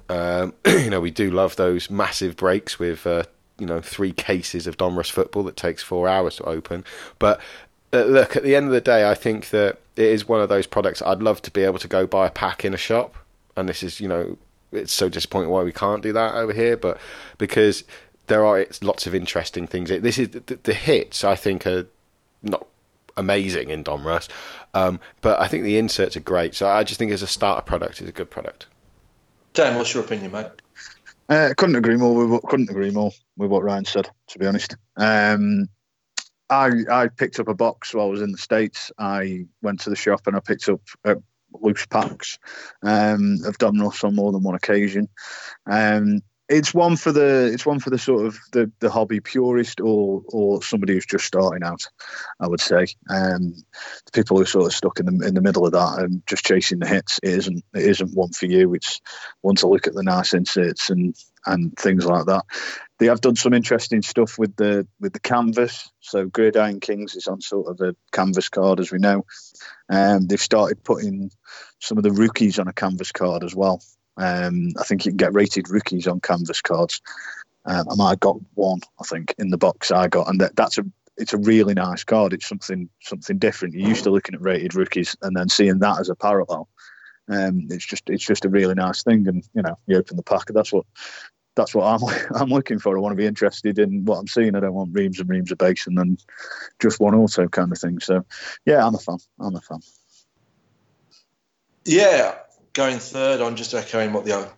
[0.08, 3.24] Um, you know, we do love those massive breaks with uh,
[3.58, 6.84] you know three cases of Donruss football that takes four hours to open.
[7.18, 7.40] But
[7.92, 10.48] uh, look, at the end of the day, I think that it is one of
[10.48, 13.14] those products I'd love to be able to go buy a pack in a shop,
[13.56, 14.36] and this is you know
[14.72, 16.98] it's so disappointing why we can't do that over here, but
[17.38, 17.84] because
[18.26, 19.88] there are lots of interesting things.
[19.88, 21.86] This is the, the hits I think are
[22.42, 22.66] not
[23.16, 24.28] amazing in Donruss,
[24.72, 26.54] um, but I think the inserts are great.
[26.54, 28.66] So I just think as a starter product, it's a good product.
[29.52, 30.46] Dan, what's your opinion, mate?
[31.28, 32.14] Uh, couldn't agree more.
[32.14, 34.10] With what, couldn't agree more with what Ryan said.
[34.28, 35.68] To be honest, um,
[36.50, 38.90] I I picked up a box while I was in the states.
[38.98, 41.14] I went to the shop and I picked up uh,
[41.60, 42.38] loose packs
[42.82, 45.08] um, of Donruss on more than one occasion.
[45.66, 49.80] Um, it's one for the it's one for the sort of the, the hobby purist
[49.80, 51.86] or or somebody who's just starting out.
[52.38, 53.54] I would say um,
[54.04, 56.44] the people who sort of stuck in the in the middle of that and just
[56.44, 57.18] chasing the hits.
[57.22, 58.74] It isn't it isn't one for you.
[58.74, 59.00] It's
[59.40, 61.16] one to look at the nice inserts and
[61.46, 62.44] and things like that.
[62.98, 65.90] They have done some interesting stuff with the with the canvas.
[66.00, 69.24] So Gridiron Kings is on sort of a canvas card, as we know.
[69.88, 71.30] Um, they've started putting
[71.80, 73.82] some of the rookies on a canvas card as well.
[74.16, 77.00] Um, I think you can get rated rookies on canvas cards.
[77.66, 80.54] Um, I might have got one, I think, in the box I got, and that,
[80.54, 80.84] that's a
[81.16, 82.32] it's a really nice card.
[82.32, 83.74] It's something something different.
[83.74, 86.68] You're used to looking at rated rookies and then seeing that as a parallel.
[87.28, 90.22] Um, it's just it's just a really nice thing, and you know, you open the
[90.22, 90.84] pack, that's what
[91.56, 92.00] that's what I'm
[92.34, 92.96] I'm looking for.
[92.96, 94.54] I want to be interested in what I'm seeing.
[94.54, 96.18] I don't want reams and reams of base and then
[96.80, 98.00] just one auto kind of thing.
[98.00, 98.24] So,
[98.64, 99.18] yeah, I'm a fan.
[99.40, 99.80] I'm a fan.
[101.84, 102.34] Yeah,
[102.72, 104.48] going third, I'm just echoing what the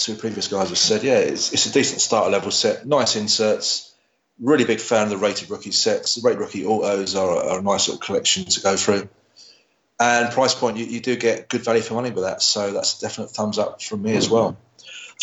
[0.00, 3.94] two previous guys have said, yeah, it's, it's a decent starter level set, nice inserts.
[4.40, 6.14] Really big fan of the rated rookie sets.
[6.14, 9.08] The rated rookie autos are, are a nice little collection to go through.
[9.98, 12.40] And price point, you, you do get good value for money with that.
[12.40, 14.56] So that's a definite thumbs up from me as well.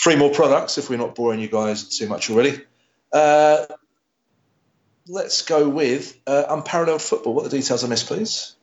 [0.02, 2.62] Three more products, if we're not boring you guys too much already.
[3.12, 3.66] Uh,
[5.08, 7.34] let's go with uh, Unparalleled Football.
[7.34, 8.56] What are the details on this, please?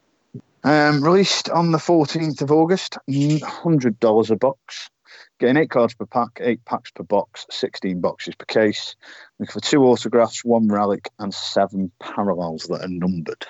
[0.62, 4.90] Um, released on the 14th of August, $100 a box.
[5.38, 8.96] Getting eight cards per pack, eight packs per box, 16 boxes per case.
[9.38, 13.44] Looking for two autographs, one relic, and seven parallels that are numbered.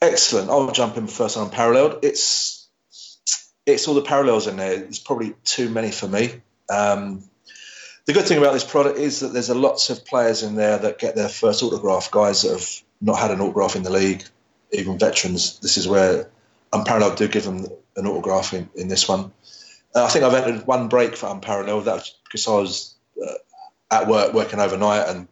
[0.00, 0.50] Excellent.
[0.50, 2.00] I'll jump in first on Unparalleled.
[2.02, 2.57] It's
[3.68, 4.72] it's all the parallels in there.
[4.72, 6.40] It's probably too many for me.
[6.70, 7.22] Um,
[8.06, 10.78] the good thing about this product is that there's a lots of players in there
[10.78, 12.10] that get their first autograph.
[12.10, 12.68] Guys that have
[13.00, 14.24] not had an autograph in the league,
[14.72, 15.58] even veterans.
[15.60, 16.30] This is where
[16.72, 17.66] Unparalleled do give them
[17.96, 19.32] an autograph in, in this one.
[19.94, 21.84] Uh, I think I've entered one break for Unparalleled.
[21.84, 23.34] That because I was uh,
[23.90, 25.28] at work working overnight, and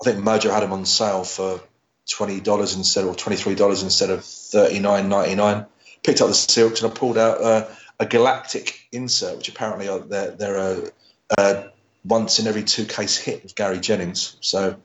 [0.00, 1.60] I think Mojo had them on sale for
[2.08, 5.66] twenty dollars instead of twenty three dollars instead of thirty nine ninety nine.
[6.02, 7.68] Picked up the silks and I pulled out uh,
[8.00, 10.90] a galactic insert, which apparently are, they're, they're a,
[11.38, 11.64] a
[12.04, 14.36] once in every two case hit with Gary Jennings.
[14.40, 14.76] So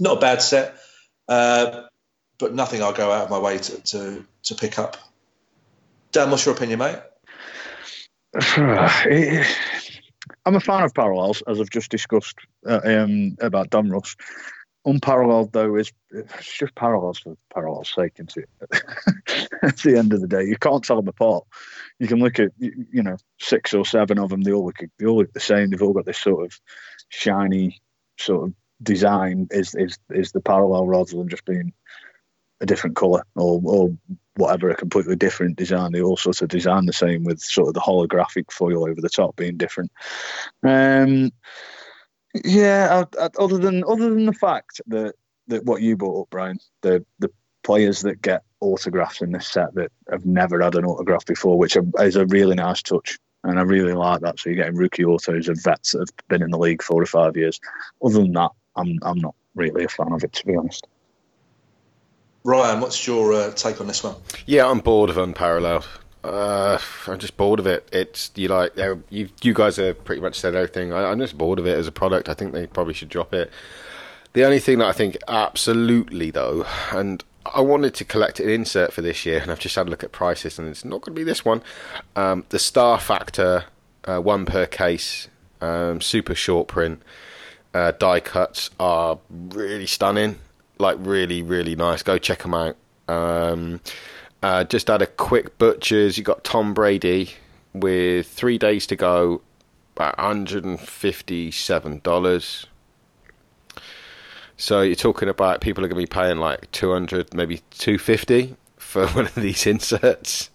[0.00, 0.76] not a bad set,
[1.28, 1.82] uh,
[2.38, 4.96] but nothing I'll go out of my way to, to, to pick up.
[6.12, 6.98] Dan, what's your opinion, mate?
[10.46, 14.16] I'm a fan of parallels, as I've just discussed uh, um, about Donruss.
[14.86, 18.46] Unparalleled, though, is it's just parallels for parallels' sake, isn't
[19.62, 21.44] at the end of the day, you can't tell them apart.
[21.98, 24.42] You can look at, you know, six or seven of them.
[24.42, 25.70] They all look, they all look the same.
[25.70, 26.60] They've all got this sort of
[27.08, 27.80] shiny
[28.18, 29.48] sort of design.
[29.50, 31.72] Is is is the parallel rather than just being
[32.60, 33.96] a different color or or
[34.36, 35.92] whatever, a completely different design.
[35.92, 39.08] They all sort of design the same with sort of the holographic foil over the
[39.08, 39.92] top being different.
[40.62, 41.30] Um,
[42.44, 45.14] yeah, I, I, other than other than the fact that
[45.48, 47.30] that what you brought up, Brian, the the
[47.62, 51.76] players that get autographs in this set that have never had an autograph before, which
[52.00, 53.18] is a really nice touch.
[53.42, 54.38] And I really like that.
[54.38, 57.06] So you're getting rookie autos of vets that have been in the league four or
[57.06, 57.60] five years.
[58.02, 60.86] Other than that, I'm I'm not really a fan of it, to be honest.
[62.42, 64.16] Ryan, what's your uh, take on this one?
[64.46, 65.86] Yeah, I'm bored of Unparalleled.
[66.24, 67.88] Uh, I'm just bored of it.
[67.92, 68.72] It's you like
[69.10, 70.92] you you guys have pretty much said everything.
[70.92, 72.28] I, am just bored of it as a product.
[72.28, 73.50] I think they probably should drop it.
[74.32, 77.22] The only thing that I think absolutely though, and
[77.54, 80.02] I wanted to collect an insert for this year, and I've just had a look
[80.02, 81.62] at prices, and it's not going to be this one.
[82.16, 83.66] Um, the Star Factor,
[84.04, 85.28] uh, one per case,
[85.60, 87.02] um, super short print
[87.74, 90.38] uh, die cuts are really stunning
[90.78, 92.02] like really really nice.
[92.02, 92.76] Go check them out.
[93.08, 93.80] Um,
[94.44, 96.18] uh, just had a quick butchers.
[96.18, 97.30] You got Tom Brady
[97.72, 99.40] with three days to go,
[99.96, 102.66] about hundred and fifty-seven dollars.
[104.58, 107.96] So you're talking about people are going to be paying like two hundred, maybe two
[107.96, 110.50] fifty for one of these inserts.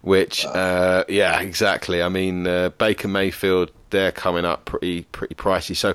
[0.00, 2.02] Which, uh, yeah, exactly.
[2.02, 5.76] I mean, uh, Baker Mayfield, they're coming up pretty pretty pricey.
[5.76, 5.94] So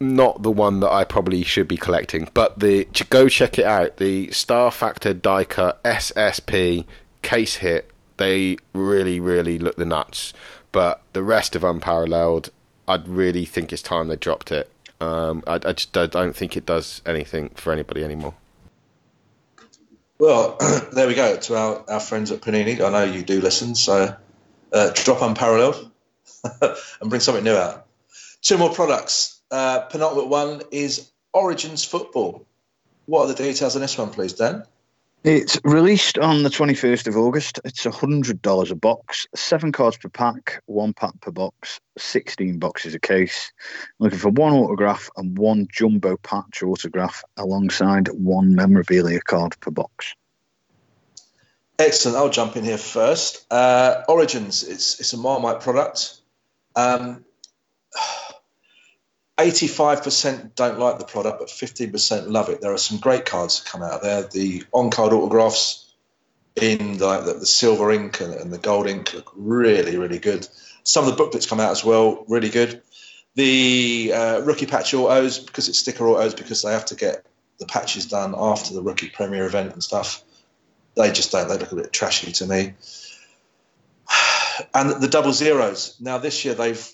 [0.00, 3.98] not the one that I probably should be collecting, but the go check it out.
[3.98, 6.86] The Star Factor die SSP
[7.22, 7.90] case hit.
[8.16, 10.32] They really, really look the nuts.
[10.72, 12.50] But the rest of Unparalleled,
[12.88, 14.70] I'd really think it's time they dropped it.
[15.00, 18.34] Um, I, I, just I don't think it does anything for anybody anymore.
[20.18, 20.56] Well,
[20.92, 22.80] there we go to our, our friends at Panini.
[22.80, 24.14] I know you do listen, so
[24.72, 25.90] uh, drop Unparalleled
[26.62, 27.86] and bring something new out.
[28.42, 32.46] Two more products uh, penultimate one is Origins Football.
[33.06, 34.64] What are the details on this one, please, Dan?
[35.22, 37.60] It's released on the 21st of August.
[37.64, 42.98] It's $100 a box, seven cards per pack, one pack per box, 16 boxes a
[42.98, 43.52] case.
[44.00, 49.70] I'm looking for one autograph and one jumbo patch autograph alongside one memorabilia card per
[49.70, 50.14] box.
[51.78, 52.16] Excellent.
[52.16, 53.44] I'll jump in here first.
[53.50, 56.20] Uh, Origins, it's, it's a Marmite product.
[56.76, 57.26] Um,
[59.46, 62.60] 85% don't like the product, but 15% love it.
[62.60, 64.22] There are some great cards that come out there.
[64.22, 65.94] The on card autographs
[66.56, 70.46] in the, the, the silver ink and, and, the gold ink look really, really good.
[70.82, 72.82] Some of the booklets come out as well, really good.
[73.36, 77.24] The uh, rookie patch autos, because it's sticker autos, because they have to get
[77.58, 80.22] the patches done after the rookie premiere event and stuff,
[80.96, 81.48] they just don't.
[81.48, 82.74] They look a bit trashy to me.
[84.74, 85.96] And the double zeros.
[86.00, 86.86] Now, this year they've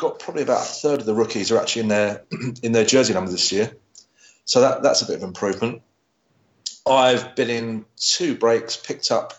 [0.00, 2.24] got probably about a third of the rookies are actually in their
[2.62, 3.70] in their jersey number this year,
[4.44, 5.82] so that that's a bit of improvement.
[6.86, 9.34] I've been in two breaks, picked up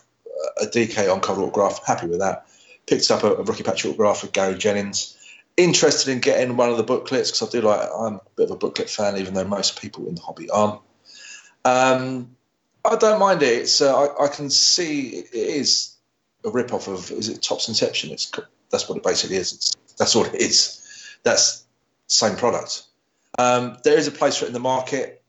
[0.60, 2.46] a DK on cover autograph, happy with that.
[2.86, 5.18] Picked up a, a rookie patch autograph of Gary Jennings.
[5.56, 7.88] Interested in getting one of the booklets because I do like.
[7.94, 10.80] I'm a bit of a booklet fan, even though most people in the hobby aren't.
[11.64, 12.36] Um,
[12.84, 13.62] I don't mind it.
[13.62, 15.94] It's uh, I, I, can see it is
[16.44, 18.10] a rip off of is it Topps Inception?
[18.10, 18.32] It's
[18.70, 19.52] that's what it basically is.
[19.52, 21.18] It's, that's what it is.
[21.22, 21.64] That's
[22.06, 22.84] same product.
[23.38, 25.22] Um, there is a place for it in the market,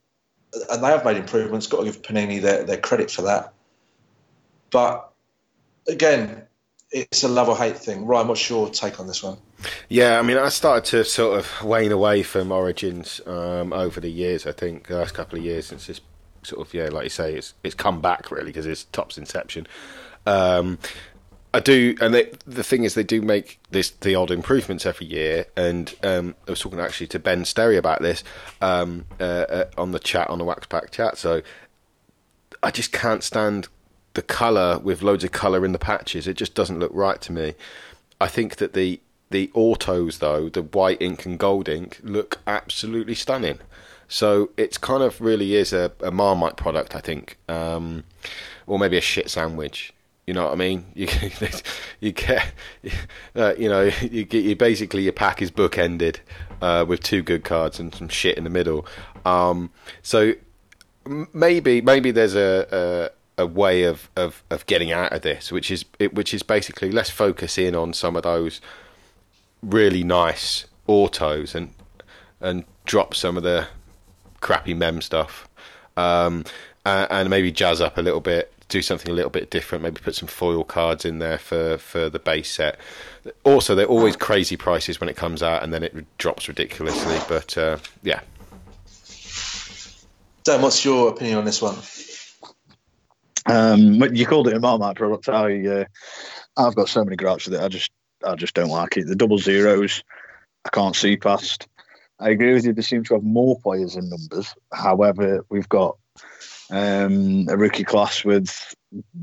[0.69, 1.67] and they have made improvements.
[1.67, 3.53] Got to give Panini their, their credit for that.
[4.71, 5.11] But
[5.87, 6.43] again,
[6.91, 8.05] it's a love or hate thing.
[8.05, 9.37] Ryan, what's your take on this one?
[9.89, 14.11] Yeah, I mean, I started to sort of wane away from Origins um, over the
[14.11, 14.45] years.
[14.45, 16.01] I think the last couple of years since this
[16.43, 19.67] sort of yeah, like you say, it's it's come back really because it's Topps Inception.
[20.25, 20.77] Um,
[21.55, 25.05] I do, and they, the thing is, they do make this the odd improvements every
[25.05, 25.45] year.
[25.55, 28.23] And um, I was talking actually to Ben Sterry about this
[28.59, 31.17] um, uh, uh, on the chat on the Wax Pack chat.
[31.17, 31.43] So
[32.63, 33.67] I just can't stand
[34.13, 36.27] the color with loads of color in the patches.
[36.27, 37.53] It just doesn't look right to me.
[38.19, 38.99] I think that the
[39.29, 43.59] the autos though, the white ink and gold ink, look absolutely stunning.
[44.07, 48.03] So it's kind of really is a, a Marmite product, I think, um,
[48.67, 49.93] or maybe a shit sandwich.
[50.25, 50.85] You know what I mean?
[50.93, 51.07] You
[51.99, 52.53] you get
[53.35, 56.17] uh, you know you get you basically your pack is bookended
[56.61, 58.85] uh, with two good cards and some shit in the middle.
[59.25, 59.71] Um,
[60.01, 60.33] so
[61.05, 65.69] maybe maybe there's a, a, a way of, of, of getting out of this, which
[65.69, 68.61] is which is basically let's focus in on some of those
[69.61, 71.73] really nice autos and
[72.39, 73.67] and drop some of the
[74.39, 75.49] crappy mem stuff.
[75.97, 76.45] Um,
[76.85, 79.83] and, and maybe jazz up a little bit do something a little bit different.
[79.83, 82.79] Maybe put some foil cards in there for, for the base set.
[83.43, 87.19] Also, they're always crazy prices when it comes out, and then it drops ridiculously.
[87.27, 88.21] But uh, yeah.
[90.43, 91.75] Dan, what's your opinion on this one?
[93.45, 95.29] Um, you called it a Marmite product.
[95.29, 95.85] I uh,
[96.57, 97.63] I've got so many gripes with it.
[97.63, 97.91] I just
[98.25, 99.07] I just don't like it.
[99.07, 100.03] The double zeros,
[100.65, 101.67] I can't see past.
[102.19, 102.73] I agree with you.
[102.73, 104.55] They seem to have more players in numbers.
[104.71, 105.97] However, we've got
[106.71, 108.75] um, a rookie class with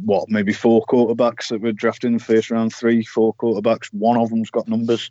[0.05, 3.93] what maybe four quarterbacks that were drafted in the first round, three, four quarterbacks.
[3.93, 5.11] One of them's got numbers.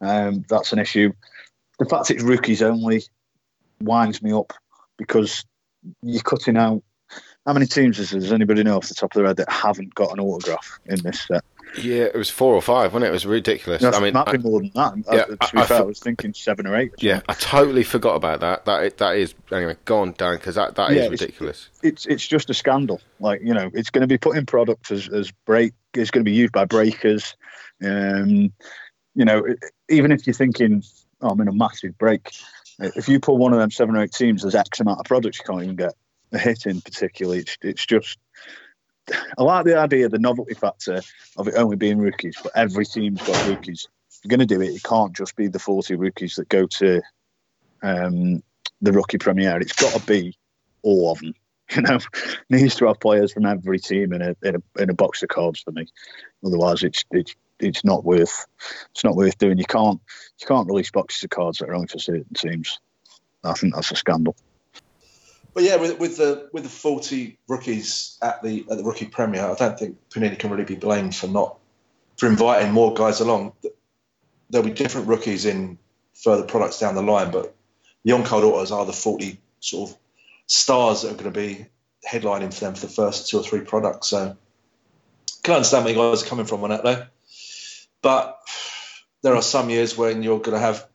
[0.00, 1.12] Um, that's an issue.
[1.78, 3.02] The fact it's rookies only
[3.80, 4.52] winds me up
[4.96, 5.44] because
[6.02, 6.82] you're cutting out.
[7.46, 8.20] How many teams is there?
[8.20, 11.02] Does anybody know off the top of their head that haven't got an autograph in
[11.02, 11.44] this set?
[11.78, 13.08] Yeah, it was four or five, wasn't it?
[13.08, 13.82] It was ridiculous.
[13.82, 14.94] No, I mean, might be more than that.
[15.12, 16.92] Yeah, uh, to be I, fair, I, I was thinking seven or eight.
[16.98, 18.64] Yeah, I totally forgot about that.
[18.64, 19.76] That that is anyway.
[19.84, 21.68] Go on, Dan, because that, that yeah, is ridiculous.
[21.82, 23.00] It's, it's, it's just a scandal.
[23.20, 25.74] Like you know, it's going to be put in products as as break.
[25.94, 27.36] It's going to be used by breakers.
[27.82, 28.52] Um,
[29.14, 29.44] you know,
[29.88, 30.82] even if you're thinking,
[31.20, 32.30] oh, I'm in a massive break.
[32.78, 35.38] If you pull one of them seven or eight teams, there's X amount of products
[35.38, 35.94] you can't even get
[36.32, 36.80] a hit in.
[36.80, 38.18] Particularly, it's it's just
[39.38, 41.00] I like the idea, the novelty factor
[41.36, 43.88] of it only being rookies, but every team's got rookies.
[44.10, 46.66] If you're going to do it, it can't just be the 40 rookies that go
[46.66, 47.02] to
[47.82, 48.42] um,
[48.80, 49.60] the rookie premiere.
[49.60, 50.36] It's got to be
[50.82, 51.34] all of them.
[51.74, 51.98] You know,
[52.50, 55.30] needs to have players from every team in a, in a in a box of
[55.30, 55.86] cards for me.
[56.44, 58.46] Otherwise, it's it's it's not worth
[58.90, 59.56] it's not worth doing.
[59.56, 59.98] You can't
[60.40, 62.78] you can't release boxes of cards that are only for certain teams.
[63.42, 64.36] I think that's a scandal.
[65.54, 69.46] But yeah, with, with the with the forty rookies at the at the rookie premiere,
[69.46, 71.56] I don't think Panini can really be blamed for not
[72.16, 73.52] for inviting more guys along.
[74.50, 75.78] There'll be different rookies in
[76.14, 77.54] further products down the line, but
[78.04, 79.96] the on card autos are the forty sort of
[80.46, 81.66] stars that are going to be
[82.06, 84.08] headlining for them for the first two or three products.
[84.08, 84.36] So
[85.44, 87.06] can understand where you guys are coming from on that though.
[88.02, 88.40] But
[89.22, 90.86] there are some years when you're going to have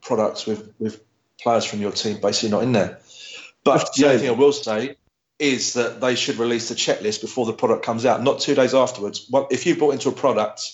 [0.00, 1.02] products with, with
[1.38, 3.00] players from your team basically not in there.
[3.64, 4.96] But the only thing I will say
[5.38, 8.74] is that they should release the checklist before the product comes out, not two days
[8.74, 9.30] afterwards.
[9.50, 10.72] If you bought into a product,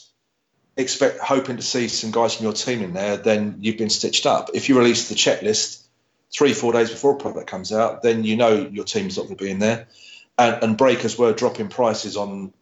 [0.77, 4.27] expect hoping to see some guys from your team in there, then you've been stitched
[4.27, 4.51] up.
[4.55, 5.87] If you release the checklist
[6.33, 9.37] three, four days before a product comes out, then you know your team's not going
[9.37, 9.89] to be in there.
[10.37, 12.53] And, and breakers were dropping prices on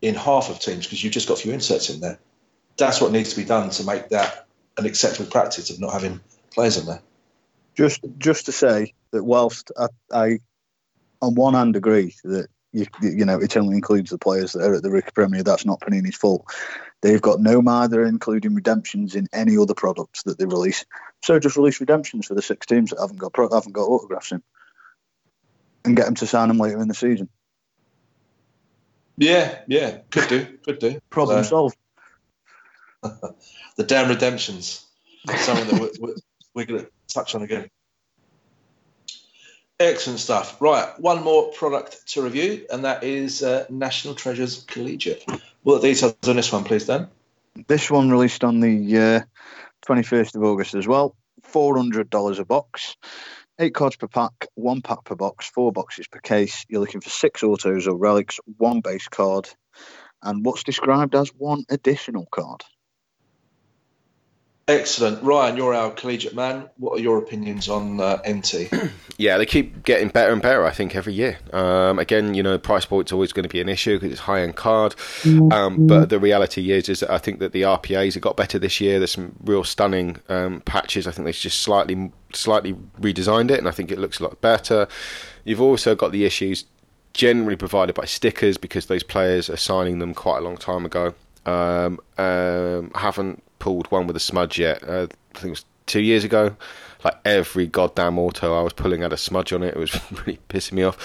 [0.00, 2.18] in half of teams because you've just got a few inserts in there.
[2.76, 4.46] That's what needs to be done to make that
[4.76, 7.02] an acceptable practice of not having players in there.
[7.74, 10.38] Just, just to say, that whilst I, I
[11.22, 14.74] on one hand agree that you, you know it only includes the players that are
[14.74, 16.44] at the Rookie Premier, that's not Panini's fault.
[17.00, 20.84] They've got no either including redemptions in any other products that they release.
[21.22, 24.32] So just release redemptions for the six teams that haven't got pro, haven't got autographs
[24.32, 24.42] in,
[25.84, 27.28] and get them to sign them later in the season.
[29.16, 30.98] Yeah, yeah, could do, could do.
[31.10, 31.76] Problem so, solved.
[33.76, 34.84] the damn redemptions,
[35.36, 36.14] something that we're,
[36.54, 37.70] we're going to touch on again.
[39.80, 40.60] Excellent stuff.
[40.60, 45.24] Right, one more product to review, and that is uh, National Treasures Collegiate.
[45.62, 47.08] What the details on this one, please, Dan?
[47.66, 49.20] This one released on the uh,
[49.86, 51.16] 21st of August as well.
[51.42, 52.96] $400 a box.
[53.58, 56.64] Eight cards per pack, one pack per box, four boxes per case.
[56.68, 59.48] You're looking for six autos or relics, one base card,
[60.22, 62.64] and what's described as one additional card.
[64.66, 65.22] Excellent.
[65.22, 66.70] Ryan, you're our collegiate man.
[66.78, 68.72] What are your opinions on uh, NT?
[69.18, 71.38] yeah, they keep getting better and better, I think, every year.
[71.52, 74.40] Um, again, you know, price point's always going to be an issue because it's high
[74.40, 74.94] end card.
[75.52, 78.58] Um, but the reality is, is that I think that the RPAs have got better
[78.58, 78.98] this year.
[78.98, 81.06] There's some real stunning um, patches.
[81.06, 84.40] I think they've just slightly, slightly redesigned it, and I think it looks a lot
[84.40, 84.88] better.
[85.44, 86.64] You've also got the issues
[87.12, 91.14] generally provided by stickers because those players are signing them quite a long time ago.
[91.44, 94.86] Um, um, haven't pulled one with a smudge yet.
[94.86, 96.54] Uh, I think it was two years ago.
[97.02, 99.68] Like every goddamn auto, I was pulling out a smudge on it.
[99.68, 100.98] It was really pissing me off.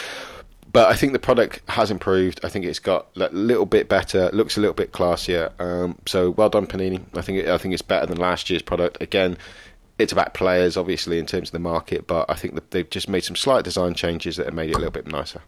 [0.70, 2.41] But I think the product has improved.
[2.43, 4.30] I think it's got a little bit better.
[4.34, 5.53] Looks a little bit classier.
[5.57, 7.01] Um, so well done, Panini.
[7.16, 9.01] I think it, I think it's better than last year's product.
[9.01, 9.38] Again,
[9.97, 12.07] it's about players, obviously, in terms of the market.
[12.07, 14.80] But I think they've just made some slight design changes that have made it a
[14.80, 15.41] little bit nicer.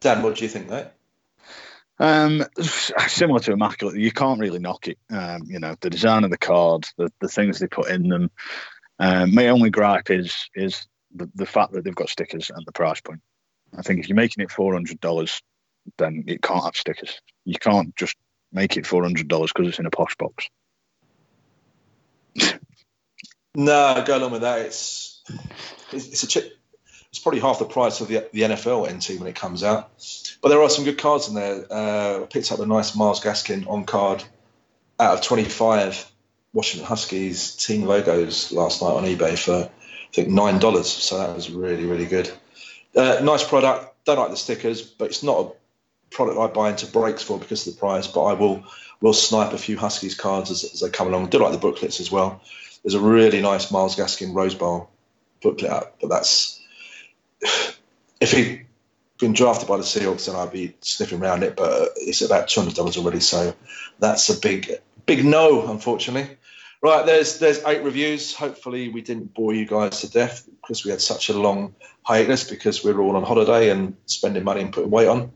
[0.00, 0.86] Dan, what do you think, mate?
[1.98, 4.98] Um, similar to Immaculate, you can't really knock it.
[5.10, 8.30] Um, you know, the design of the cards, the, the things they put in them.
[8.98, 12.72] Um, my only gripe is is the, the fact that they've got stickers and the
[12.72, 13.20] price point.
[13.76, 15.40] I think if you're making it four hundred dollars,
[15.98, 17.20] then it can't have stickers.
[17.44, 18.16] You can't just
[18.52, 20.48] make it four hundred dollars because it's in a posh box.
[23.54, 24.60] no, go along with that.
[24.60, 25.22] It's
[25.92, 26.55] it's, it's a chip
[27.16, 29.90] it's probably half the price of the, the NFL NT when it comes out.
[30.42, 31.64] But there are some good cards in there.
[31.72, 34.22] Uh, I picked up a nice Myles Gaskin on card
[35.00, 36.12] out of 25
[36.52, 40.88] Washington Huskies team logos last night on eBay for I think nine dollars.
[40.88, 42.30] So that was really really good.
[42.94, 44.04] Uh, nice product.
[44.04, 47.66] Don't like the stickers, but it's not a product I buy into breaks for because
[47.66, 48.06] of the price.
[48.06, 48.62] But I will
[49.00, 51.24] will snipe a few Huskies cards as, as they come along.
[51.24, 52.42] I do like the booklets as well.
[52.84, 54.90] There's a really nice Myles Gaskin Rose Bowl
[55.40, 56.55] booklet out, but that's
[58.20, 58.66] if he'd
[59.18, 61.56] been drafted by the Seahawks, then I'd be sniffing around it.
[61.56, 63.54] But it's about two hundred dollars already, so
[63.98, 64.72] that's a big,
[65.06, 66.36] big no, unfortunately.
[66.82, 68.34] Right, there's there's eight reviews.
[68.34, 72.44] Hopefully, we didn't bore you guys to death because we had such a long hiatus
[72.44, 75.32] because we were all on holiday and spending money and putting weight on.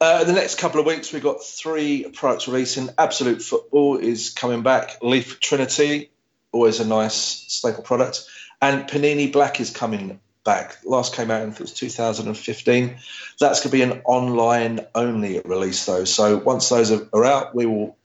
[0.00, 2.88] Uh, the next couple of weeks, we've got three products releasing.
[2.96, 4.96] Absolute Football is coming back.
[5.02, 6.10] Leaf Trinity,
[6.52, 8.24] always a nice staple product.
[8.62, 10.76] And Panini Black is coming back.
[10.84, 12.96] Last came out in 2015.
[13.38, 16.04] That's going to be an online only release, though.
[16.04, 17.96] So once those are, out, we will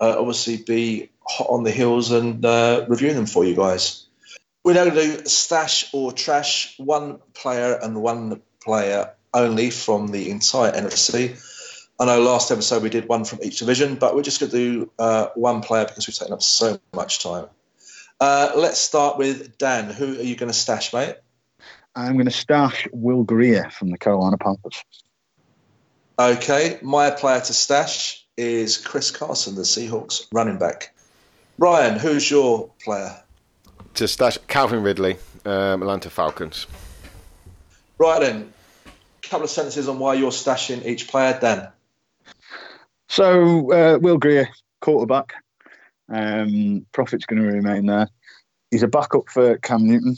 [0.00, 4.06] uh, obviously be hot on the heels and uh, reviewing them for you guys.
[4.64, 10.08] We're now going to do stash or trash, one player and one player only from
[10.08, 11.44] the entire NFC.
[12.00, 14.56] I know last episode we did one from each division, but we're just going to
[14.56, 17.46] do uh, one player because we've taken up so much time.
[18.20, 19.90] Uh, let's start with Dan.
[19.90, 21.16] Who are you going to stash, mate?
[21.94, 24.82] I'm going to stash Will Grier from the Carolina Panthers.
[26.18, 30.94] Okay, my player to stash is Chris Carson, the Seahawks running back.
[31.58, 33.16] Ryan, who's your player?
[33.94, 36.66] To stash Calvin Ridley, um, Atlanta Falcons.
[37.98, 38.52] Right then,
[38.86, 41.68] a couple of sentences on why you're stashing each player, Dan.
[43.08, 44.48] So, uh, Will Grier,
[44.80, 45.34] quarterback,
[46.08, 48.08] um, Profit's going to remain there.
[48.70, 50.16] He's a backup for Cam Newton,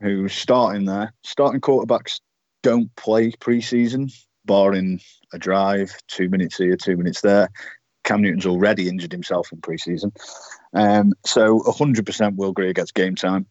[0.00, 1.12] who's starting there.
[1.22, 2.20] Starting quarterbacks
[2.62, 4.12] don't play preseason,
[4.44, 5.00] barring
[5.32, 7.48] a drive, two minutes here, two minutes there.
[8.04, 10.12] Cam Newton's already injured himself in preseason.
[10.72, 13.46] Um, so 100% Will Grier gets game time.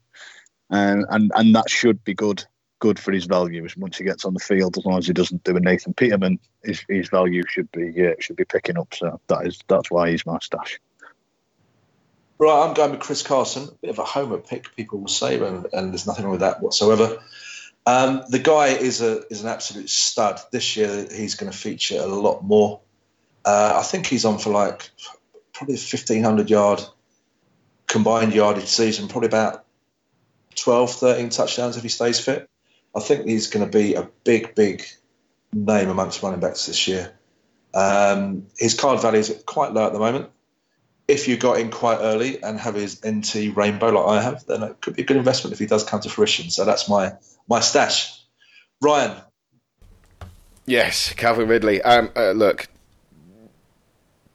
[0.69, 2.45] Um, and, and that should be good
[2.79, 4.77] good for his value once he gets on the field.
[4.77, 8.13] As long as he doesn't do a Nathan Peterman, his, his value should be uh,
[8.19, 8.93] should be picking up.
[8.93, 10.79] So that is that's why he's my stash.
[12.39, 13.63] Right, I'm going with Chris Carson.
[13.63, 16.41] A bit of a homer pick, people will say, and, and there's nothing wrong with
[16.41, 17.17] that whatsoever.
[17.87, 20.39] Um, the guy is a is an absolute stud.
[20.51, 22.81] This year, he's going to feature a lot more.
[23.43, 24.91] Uh, I think he's on for like
[25.53, 26.83] probably 1500 yard
[27.87, 29.65] combined yardage season, probably about
[30.55, 32.49] 12, 13 touchdowns if he stays fit.
[32.95, 34.83] I think he's going to be a big, big
[35.53, 37.13] name amongst running backs this year.
[37.73, 40.29] Um, his card value is quite low at the moment
[41.07, 44.63] if you got in quite early and have his NT rainbow like I have, then
[44.63, 46.49] it could be a good investment if he does come to fruition.
[46.49, 47.13] So that's my
[47.47, 48.21] my stash.
[48.81, 49.17] Ryan.
[50.65, 51.81] Yes, Calvin Ridley.
[51.81, 52.67] Um, uh, look,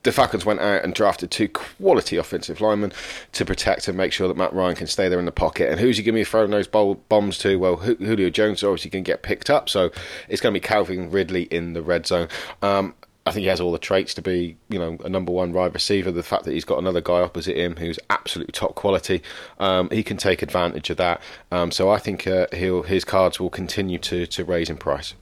[0.02, 2.92] the Falcons went out and drafted two quality offensive linemen
[3.32, 5.70] to protect and make sure that Matt Ryan can stay there in the pocket.
[5.70, 7.58] And who's he going to be throwing those bombs to?
[7.58, 9.90] Well, Julio Jones obviously to get picked up, so
[10.28, 12.28] it's going to be Calvin Ridley in the red zone.
[12.62, 12.94] Um,
[13.24, 15.74] I think he has all the traits to be, you know, a number one wide
[15.74, 16.10] receiver.
[16.10, 19.22] The fact that he's got another guy opposite him who's absolutely top quality,
[19.60, 21.22] um, he can take advantage of that.
[21.52, 25.14] Um, so I think uh, he'll, his cards will continue to, to raise in price.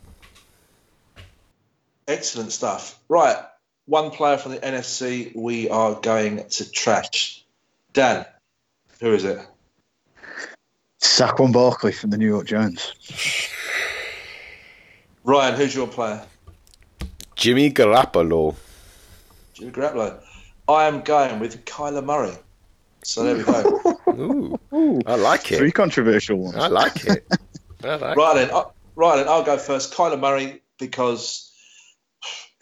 [2.09, 2.98] Excellent stuff.
[3.09, 3.36] Right,
[3.84, 7.44] one player from the NFC we are going to trash.
[7.92, 8.24] Dan,
[9.01, 9.38] who is it?
[11.03, 12.94] Saquon Barkley from the New York Giants.
[15.24, 16.24] Ryan, who's your player?
[17.41, 18.55] Jimmy Garoppolo.
[19.55, 20.22] Jimmy Garoppolo.
[20.68, 22.36] I am going with Kyler Murray.
[23.03, 23.99] So there we go.
[24.09, 25.57] Ooh, Ooh, I like it.
[25.57, 26.57] Three controversial ones.
[26.57, 27.26] I like it.
[27.82, 28.64] I like right then, uh,
[28.95, 29.95] right then, I'll go first.
[29.95, 31.51] Kyler Murray because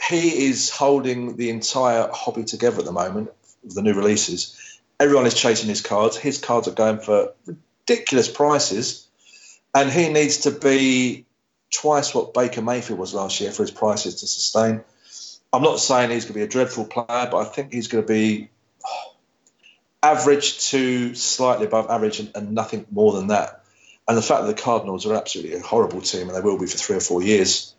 [0.08, 3.30] he is holding the entire hobby together at the moment
[3.64, 4.78] the new releases.
[5.00, 6.16] Everyone is chasing his cards.
[6.16, 9.08] His cards are going for ridiculous prices,
[9.74, 11.26] and he needs to be
[11.70, 14.82] twice what Baker Mayfield was last year for his prices to sustain.
[15.52, 18.04] I'm not saying he's going to be a dreadful player, but I think he's going
[18.04, 18.50] to be
[20.02, 23.64] average to slightly above average and, and nothing more than that.
[24.06, 26.66] And the fact that the Cardinals are absolutely a horrible team and they will be
[26.66, 27.74] for three or four years,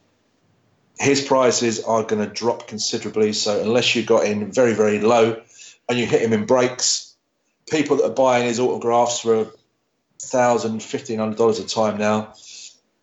[1.00, 3.34] his prices are going to drop considerably.
[3.34, 5.42] So unless you got in very, very low
[5.88, 7.16] and you hit him in breaks,
[7.70, 9.52] people that are buying his autographs for
[10.22, 12.34] thousand, fifteen hundred dollars a time now,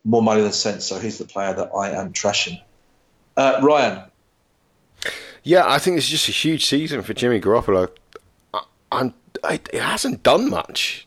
[0.07, 0.87] more money than sense.
[0.87, 2.63] So he's the player that I am trashing.
[3.37, 4.05] Uh, Ryan.
[5.43, 7.91] Yeah, I think it's just a huge season for Jimmy Garoppolo.
[8.91, 9.13] I'm,
[9.45, 11.07] it hasn't done much,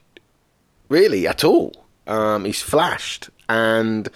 [0.88, 1.86] really, at all.
[2.06, 4.08] Um, he's flashed, and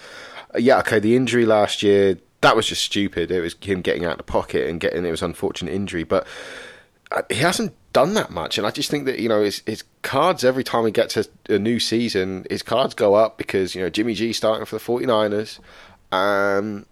[0.56, 3.30] yeah, okay, the injury last year that was just stupid.
[3.30, 6.26] It was him getting out of the pocket and getting it was unfortunate injury, but
[7.10, 8.58] uh, he hasn't done that much.
[8.58, 11.24] And I just think that you know his, his cards every time he gets a,
[11.48, 14.84] a, new season, his cards go up because you know Jimmy G starting for the
[14.84, 15.60] 49ers.
[16.12, 16.84] Um,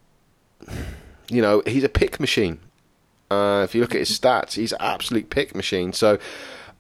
[1.28, 2.60] you know he's a pick machine.
[3.30, 5.92] Uh, if you look at his stats, he's an absolute pick machine.
[5.92, 6.18] So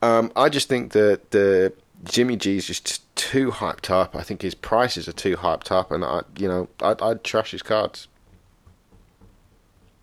[0.00, 4.16] um, I just think that the Jimmy G is just too hyped up.
[4.16, 7.50] I think his prices are too hyped up, and I, you know, I'd, I'd trash
[7.50, 8.08] his cards.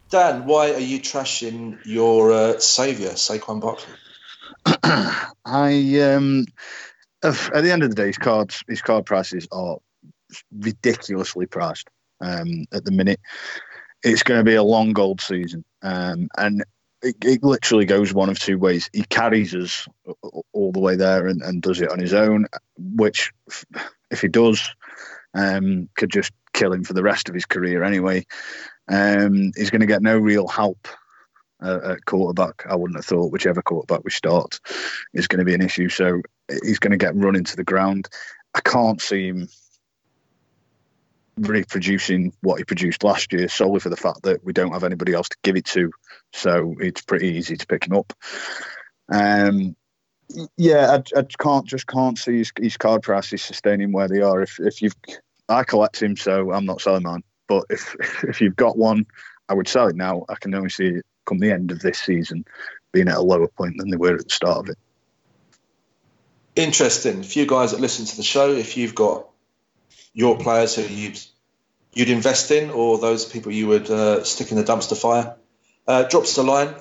[0.09, 3.93] Dan, why are you trashing your uh, saviour, Saquon Barkley?
[5.45, 6.45] I um,
[7.24, 9.78] at the end of the day, his cards, his card prices are
[10.57, 11.89] ridiculously priced
[12.22, 13.20] um, at the minute.
[14.03, 16.64] It's going to be a long gold season, um, and
[17.01, 18.89] it, it, literally goes one of two ways.
[18.93, 19.88] He carries us
[20.53, 22.45] all the way there and, and does it on his own,
[22.78, 23.32] which,
[24.12, 24.74] if he does,
[25.34, 28.26] um, could just kill him for the rest of his career anyway.
[28.88, 30.88] Um, he's going to get no real help
[31.62, 32.66] at quarterback.
[32.70, 34.60] I wouldn't have thought whichever quarterback we start
[35.14, 35.89] is going to be an issue.
[35.89, 36.22] So
[36.64, 38.10] he's going to get run into the ground.
[38.53, 39.47] I can't see him
[41.38, 45.14] reproducing what he produced last year solely for the fact that we don't have anybody
[45.14, 45.91] else to give it to.
[46.34, 48.14] So it's pretty easy to pick him up.
[49.12, 49.76] Um,
[50.57, 54.41] yeah, I, I, can't just can't see his, his card prices sustaining where they are.
[54.41, 54.95] If if you've,
[55.47, 57.24] I collect him, so I'm not selling mine.
[57.47, 59.07] But if if you've got one,
[59.50, 60.26] I would sell it now.
[60.30, 62.45] I can only see it come the end of this season
[62.91, 64.78] being at a lower point than they were at the start of it.
[66.56, 67.20] Interesting.
[67.20, 69.28] A few guys that listen to the show, if you've got
[70.14, 71.20] your players who you'd,
[71.93, 75.36] you'd invest in or those people you would uh, stick in the dumpster fire,
[75.88, 76.74] uh, drop us a line.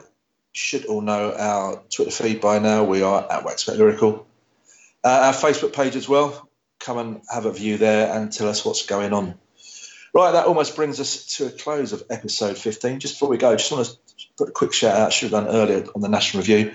[0.53, 2.85] Should all know our Twitter feed by now.
[2.85, 4.27] We are at Wax Lyrical.
[5.05, 6.49] Uh, our Facebook page as well.
[6.81, 9.39] Come and have a view there and tell us what's going on.
[10.15, 13.01] Right, that almost brings us to a close of episode 15.
[13.01, 13.97] Just before we go, just want to
[14.39, 16.73] put a quick shout out, I should have done earlier on the National Review.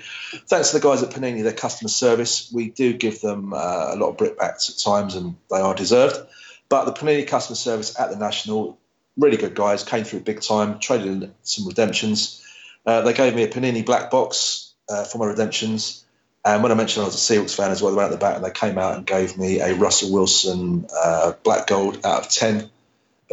[0.48, 2.52] Thanks to the guys at Panini, their customer service.
[2.54, 6.18] We do give them uh, a lot of brickbats at times, and they are deserved.
[6.70, 8.78] But the Panini customer service at the National,
[9.18, 12.46] really good guys, came through big time, traded in some redemptions.
[12.86, 16.06] Uh, they gave me a Panini black box uh, for my redemptions.
[16.46, 18.24] And when I mentioned I was a Seahawks fan as well, they went at the
[18.24, 22.26] back and they came out and gave me a Russell Wilson uh, black gold out
[22.26, 22.70] of 10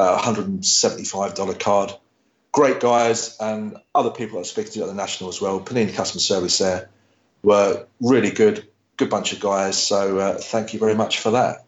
[0.00, 1.92] about $175 card.
[2.52, 5.60] Great guys and other people that I speak to at the National as well.
[5.60, 6.88] Panini customer service there
[7.42, 9.80] were really good, good bunch of guys.
[9.80, 11.66] So uh, thank you very much for that.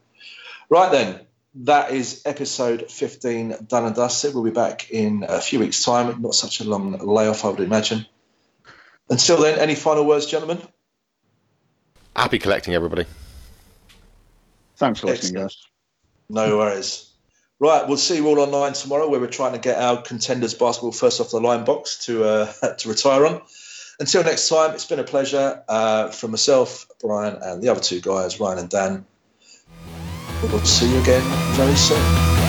[0.70, 1.20] Right then,
[1.57, 4.35] that is episode 15 done and dusted.
[4.35, 6.22] We'll be back in a few weeks' time.
[6.22, 8.07] Not such a long layoff, I would imagine.
[9.11, 10.62] Until then, any final words, gentlemen?
[12.16, 13.05] Happy collecting, everybody.
[14.76, 15.57] Thanks for listening, guys.
[16.30, 17.11] No worries.
[17.62, 20.90] Right, we'll see you all online tomorrow, where we're trying to get our contenders basketball
[20.90, 23.40] first off the line box to uh, to retire on.
[24.00, 28.00] Until next time, it's been a pleasure uh, from myself, Brian, and the other two
[28.00, 29.06] guys, Ryan and Dan.
[30.42, 31.22] We'll see you again
[31.54, 32.41] very soon.